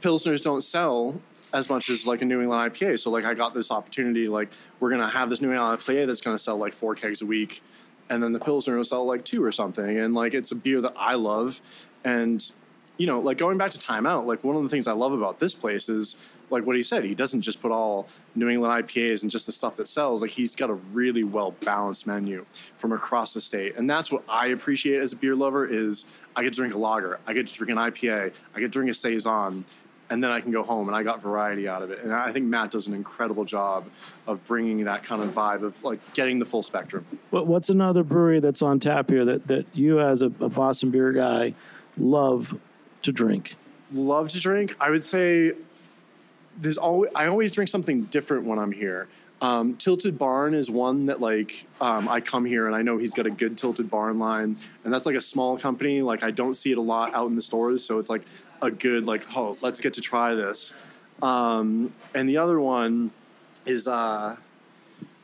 [0.00, 1.20] pilsners don't sell
[1.52, 3.00] as much as like a New England IPA.
[3.00, 4.28] So like I got this opportunity.
[4.28, 4.48] Like
[4.80, 7.60] we're gonna have this New England IPA that's gonna sell like four kegs a week,
[8.08, 9.98] and then the pilsner will sell like two or something.
[9.98, 11.60] And like it's a beer that I love,
[12.04, 12.48] and
[12.96, 14.26] you know, like going back to Time Out.
[14.26, 16.14] Like one of the things I love about this place is
[16.50, 19.52] like what he said, he doesn't just put all New England IPAs and just the
[19.52, 20.22] stuff that sells.
[20.22, 22.44] Like he's got a really well balanced menu
[22.78, 25.66] from across the state, and that's what I appreciate as a beer lover.
[25.66, 28.66] Is I get to drink a lager, I get to drink an IPA, I get
[28.66, 29.64] to drink a saison,
[30.10, 32.02] and then I can go home and I got variety out of it.
[32.02, 33.86] And I think Matt does an incredible job
[34.26, 37.04] of bringing that kind of vibe of like getting the full spectrum.
[37.30, 41.12] What's another brewery that's on tap here that that you as a, a Boston beer
[41.12, 41.54] guy
[41.98, 42.58] love
[43.02, 43.56] to drink?
[43.92, 44.74] Love to drink.
[44.80, 45.52] I would say
[46.58, 49.08] there's always I always drink something different when I'm here.
[49.42, 53.12] Um, Tilted Barn is one that like um, I come here and I know he's
[53.12, 56.00] got a good Tilted Barn line, and that's like a small company.
[56.02, 58.22] Like I don't see it a lot out in the stores, so it's like
[58.62, 60.72] a good like oh let's get to try this.
[61.22, 63.10] Um, and the other one
[63.66, 64.36] is uh,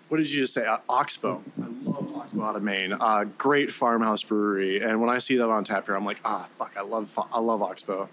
[0.09, 0.67] what did you just say?
[0.67, 1.43] Uh, Oxbow.
[1.63, 2.93] I love Oxbow out of Maine.
[2.93, 6.47] Uh, great farmhouse brewery, and when I see that on tap here, I'm like ah
[6.59, 8.11] fuck I love I love Oxbow.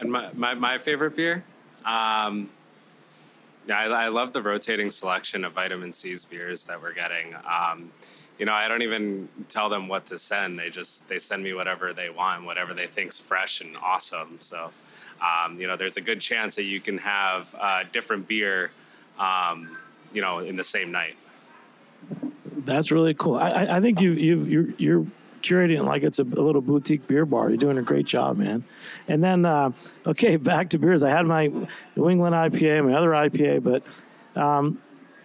[0.00, 1.44] And my, my, my favorite beer?
[1.84, 2.50] Um,
[3.70, 7.34] I, I love the rotating selection of Vitamin Sea's beers that we're getting.
[7.34, 7.90] Um,
[8.38, 10.58] you know, I don't even tell them what to send.
[10.58, 14.36] They just they send me whatever they want, whatever they think's fresh and awesome.
[14.40, 14.70] So,
[15.20, 18.70] um, you know, there's a good chance that you can have a different beer,
[19.18, 19.76] um,
[20.12, 21.16] you know, in the same night.
[22.58, 23.36] That's really cool.
[23.36, 25.06] I, I think you you you're, you're
[25.42, 27.48] curating like it's a, a, little boutique beer bar.
[27.48, 28.64] You're doing a great job, man.
[29.06, 29.72] And then, uh,
[30.06, 31.02] okay, back to beers.
[31.02, 31.48] I had my
[31.96, 33.82] New England IPA, my other IPA, but
[34.40, 34.80] um,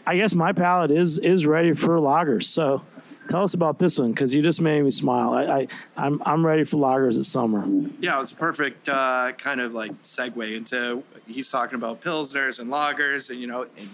[0.06, 2.46] I guess my palate is is ready for lagers.
[2.46, 2.82] So
[3.30, 5.34] tell us about this one because you just made me smile.
[5.34, 7.66] I, I I'm I'm ready for lagers this summer.
[8.00, 12.60] Yeah, it was a perfect uh, kind of like segue into he's talking about pilsners
[12.60, 13.90] and lagers, and you know, and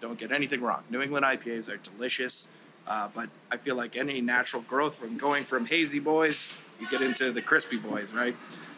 [0.00, 0.82] don't get anything wrong.
[0.90, 2.48] New England IPAs are delicious.
[2.90, 6.48] Uh, but I feel like any natural growth from going from hazy boys,
[6.80, 8.34] you get into the crispy boys, right?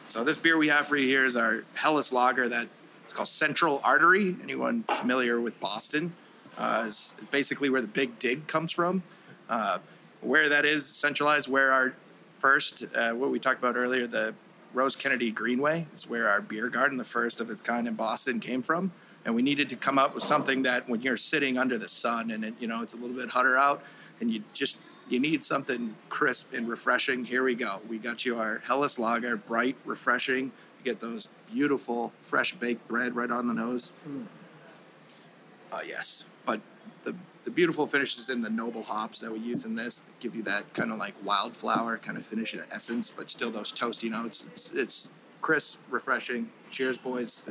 [0.09, 2.69] So this beer we have for you here is our Helles Lager that
[3.05, 4.37] it's called Central Artery.
[4.43, 6.13] Anyone familiar with Boston?
[6.59, 9.03] Uh, is basically where the Big Dig comes from.
[9.49, 9.79] Uh,
[10.21, 11.95] where that is centralized, where our
[12.39, 14.35] first, uh, what we talked about earlier, the
[14.75, 18.41] Rose Kennedy Greenway is where our beer garden, the first of its kind in Boston,
[18.41, 18.93] came from
[19.25, 22.31] and we needed to come up with something that when you're sitting under the sun
[22.31, 23.83] and it, you know it's a little bit hotter out
[24.23, 24.79] and you just
[25.11, 27.25] you need something crisp and refreshing.
[27.27, 27.81] Here we go.
[27.87, 30.53] We got you our helles lager bright refreshing.
[30.79, 33.93] You get those beautiful fresh baked bread right on the nose.
[34.09, 34.25] Mm.
[35.71, 36.61] uh, yes but
[37.05, 37.15] the
[37.45, 40.73] the beautiful finishes in the noble hops that we use in this give you that
[40.75, 44.45] kind of like wildflower kind of finish and essence but still those toasty notes.
[44.53, 45.11] It's, it's
[45.43, 47.45] crisp refreshing Cheers, boys.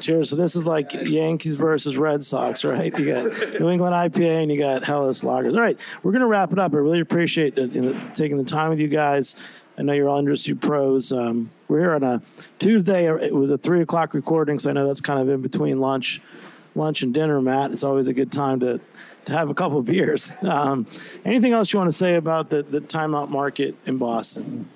[0.00, 0.30] Cheers.
[0.30, 2.98] So this is like Yankees versus Red Sox, right?
[2.98, 5.54] You got New England IPA and you got Helles Lagers.
[5.54, 6.72] All right, we're gonna wrap it up.
[6.72, 9.36] I really appreciate taking the time with you guys.
[9.76, 11.12] I know you're all industry pros.
[11.12, 12.22] Um, we're here on a
[12.58, 13.14] Tuesday.
[13.22, 16.22] It was a three o'clock recording, so I know that's kind of in between lunch,
[16.74, 17.42] lunch and dinner.
[17.42, 18.80] Matt, it's always a good time to
[19.26, 20.32] to have a couple of beers.
[20.40, 20.86] Um,
[21.26, 24.66] anything else you want to say about the the Time Out Market in Boston?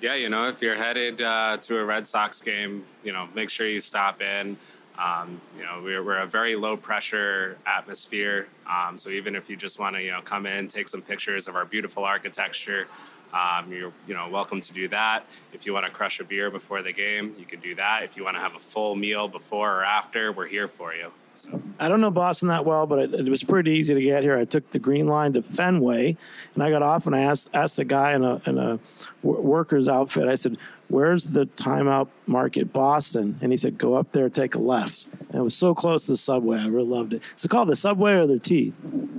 [0.00, 3.50] Yeah, you know, if you're headed uh, to a Red Sox game, you know, make
[3.50, 4.56] sure you stop in.
[4.98, 8.48] Um, you know, we're, we're a very low pressure atmosphere.
[8.66, 11.48] Um, so even if you just want to, you know, come in, take some pictures
[11.48, 12.88] of our beautiful architecture,
[13.34, 15.26] um, you're, you know, welcome to do that.
[15.52, 18.02] If you want to crush a beer before the game, you can do that.
[18.02, 21.12] If you want to have a full meal before or after, we're here for you.
[21.40, 21.62] So.
[21.78, 24.36] I don't know Boston that well, but it, it, was pretty easy to get here.
[24.36, 26.16] I took the green line to Fenway,
[26.54, 28.78] and I got off and I asked asked a guy in a in a
[29.22, 30.28] worker's outfit.
[30.28, 34.58] I said, "Where's the timeout market, Boston?" And he said, "Go up there, take a
[34.58, 36.58] left." And it was so close to the subway.
[36.58, 37.22] I really loved it.
[37.34, 38.74] Is it called the subway or the T?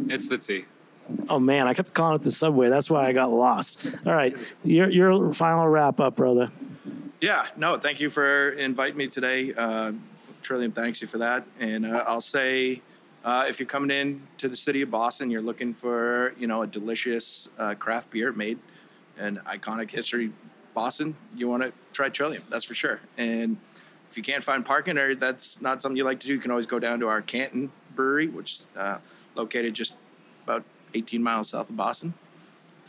[0.07, 0.65] It's the T.
[1.28, 2.69] Oh man, I kept calling it the subway.
[2.69, 3.86] That's why I got lost.
[4.05, 6.51] All right, your your final wrap up, brother.
[7.19, 9.53] Yeah, no, thank you for inviting me today.
[9.53, 9.93] Uh,
[10.42, 11.46] Trillium thanks you for that.
[11.60, 12.82] And uh, I'll say,
[13.24, 16.64] uh, if you're coming in to the city of Boston, you're looking for you know
[16.64, 18.60] a delicious uh, craft beer made
[19.18, 20.32] an iconic history
[20.74, 23.00] Boston, you want to try Trillium, that's for sure.
[23.18, 23.58] And
[24.10, 26.52] if you can't find parking or that's not something you like to do, you can
[26.52, 28.98] always go down to our Canton Brewery, which is uh,
[29.36, 29.94] located just
[30.44, 30.64] about
[30.94, 32.14] 18 miles south of Boston.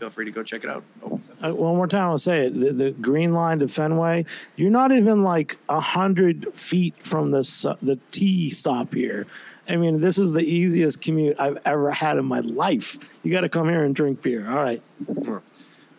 [0.03, 0.82] Feel free to go check it out.
[1.05, 1.20] Oh.
[1.40, 2.59] Uh, one more time, I'll say it.
[2.59, 4.24] The, the, green line to Fenway,
[4.57, 9.28] you're not even like a hundred feet from the the T stop here.
[9.68, 12.98] I mean, this is the easiest commute I've ever had in my life.
[13.22, 14.50] You got to come here and drink beer.
[14.50, 14.82] All right.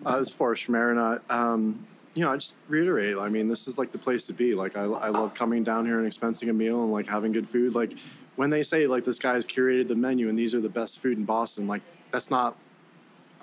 [0.05, 1.21] Uh, this is Forrest from Aeronaut.
[1.29, 3.15] Um, you know, I just reiterate.
[3.17, 4.53] I mean, this is like the place to be.
[4.53, 7.49] Like, I, I love coming down here and expensing a meal and like having good
[7.49, 7.73] food.
[7.73, 7.93] Like,
[8.35, 11.17] when they say like this guy's curated the menu and these are the best food
[11.17, 12.57] in Boston, like that's not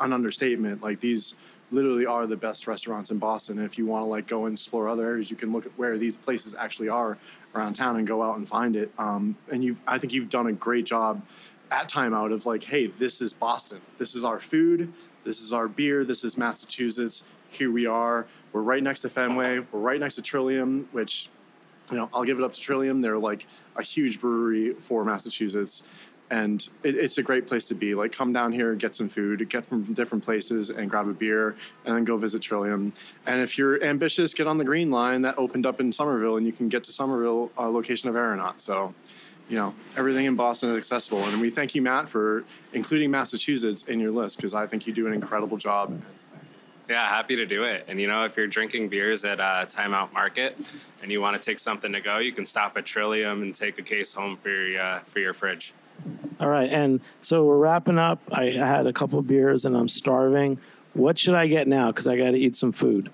[0.00, 0.82] an understatement.
[0.82, 1.34] Like these
[1.70, 3.58] literally are the best restaurants in Boston.
[3.58, 5.72] And if you want to like go and explore other areas, you can look at
[5.76, 7.16] where these places actually are
[7.54, 8.90] around town and go out and find it.
[8.98, 11.22] Um, and you, I think you've done a great job
[11.70, 13.80] at Time Out of like, hey, this is Boston.
[13.98, 14.92] This is our food.
[15.24, 16.04] This is our beer.
[16.04, 17.22] This is Massachusetts.
[17.50, 18.26] Here we are.
[18.52, 19.60] We're right next to Fenway.
[19.70, 21.28] We're right next to Trillium, which,
[21.90, 23.00] you know, I'll give it up to Trillium.
[23.00, 23.46] They're like
[23.76, 25.82] a huge brewery for Massachusetts
[26.30, 27.94] and it, it's a great place to be.
[27.94, 31.56] Like, come down here, get some food, get from different places, and grab a beer,
[31.84, 32.92] and then go visit Trillium.
[33.26, 36.46] And if you're ambitious, get on the Green Line that opened up in Somerville, and
[36.46, 38.60] you can get to Somerville, uh, location of Aeronaut.
[38.60, 38.94] So,
[39.48, 41.24] you know, everything in Boston is accessible.
[41.24, 44.92] And we thank you, Matt, for including Massachusetts in your list because I think you
[44.92, 46.00] do an incredible job.
[46.88, 47.84] Yeah, happy to do it.
[47.86, 50.58] And you know, if you're drinking beers at a Time Out Market
[51.02, 53.78] and you want to take something to go, you can stop at Trillium and take
[53.78, 55.72] a case home for your uh, for your fridge.
[56.38, 58.20] All right, and so we're wrapping up.
[58.32, 60.58] I had a couple beers and I'm starving.
[60.94, 61.88] What should I get now?
[61.88, 63.10] Because I got to eat some food.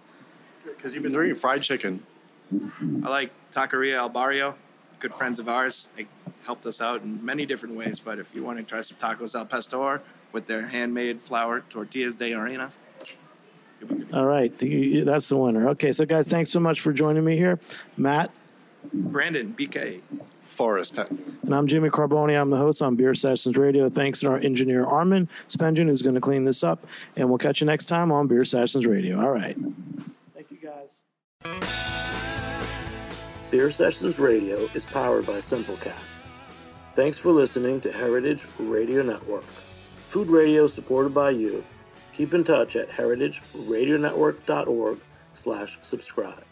[0.64, 2.02] Because you've been drinking fried chicken.
[3.04, 4.54] I like Taqueria El Barrio.
[5.00, 5.88] Good friends of ours.
[5.96, 6.06] They
[6.44, 7.98] helped us out in many different ways.
[7.98, 10.00] But if you want to try some tacos al pastor
[10.32, 12.78] with their handmade flour tortillas de arenas,
[14.12, 15.68] all right, that's the winner.
[15.70, 17.60] Okay, so guys, thanks so much for joining me here,
[17.96, 18.30] Matt,
[18.92, 20.00] Brandon, BK,
[20.56, 21.10] Forrest Pet.
[21.10, 22.40] And I'm Jimmy Carbone.
[22.40, 23.90] I'm the host on Beer Sessions Radio.
[23.90, 26.84] Thanks to our engineer, Armin Spengen, who's going to clean this up.
[27.14, 29.20] And we'll catch you next time on Beer Sessions Radio.
[29.20, 29.56] All right.
[30.34, 31.02] Thank you, guys.
[33.50, 36.20] Beer Sessions Radio is powered by Simplecast.
[36.94, 39.44] Thanks for listening to Heritage Radio Network.
[39.44, 41.62] Food radio supported by you.
[42.14, 44.98] Keep in touch at heritageradionetwork.org
[45.34, 46.45] slash subscribe.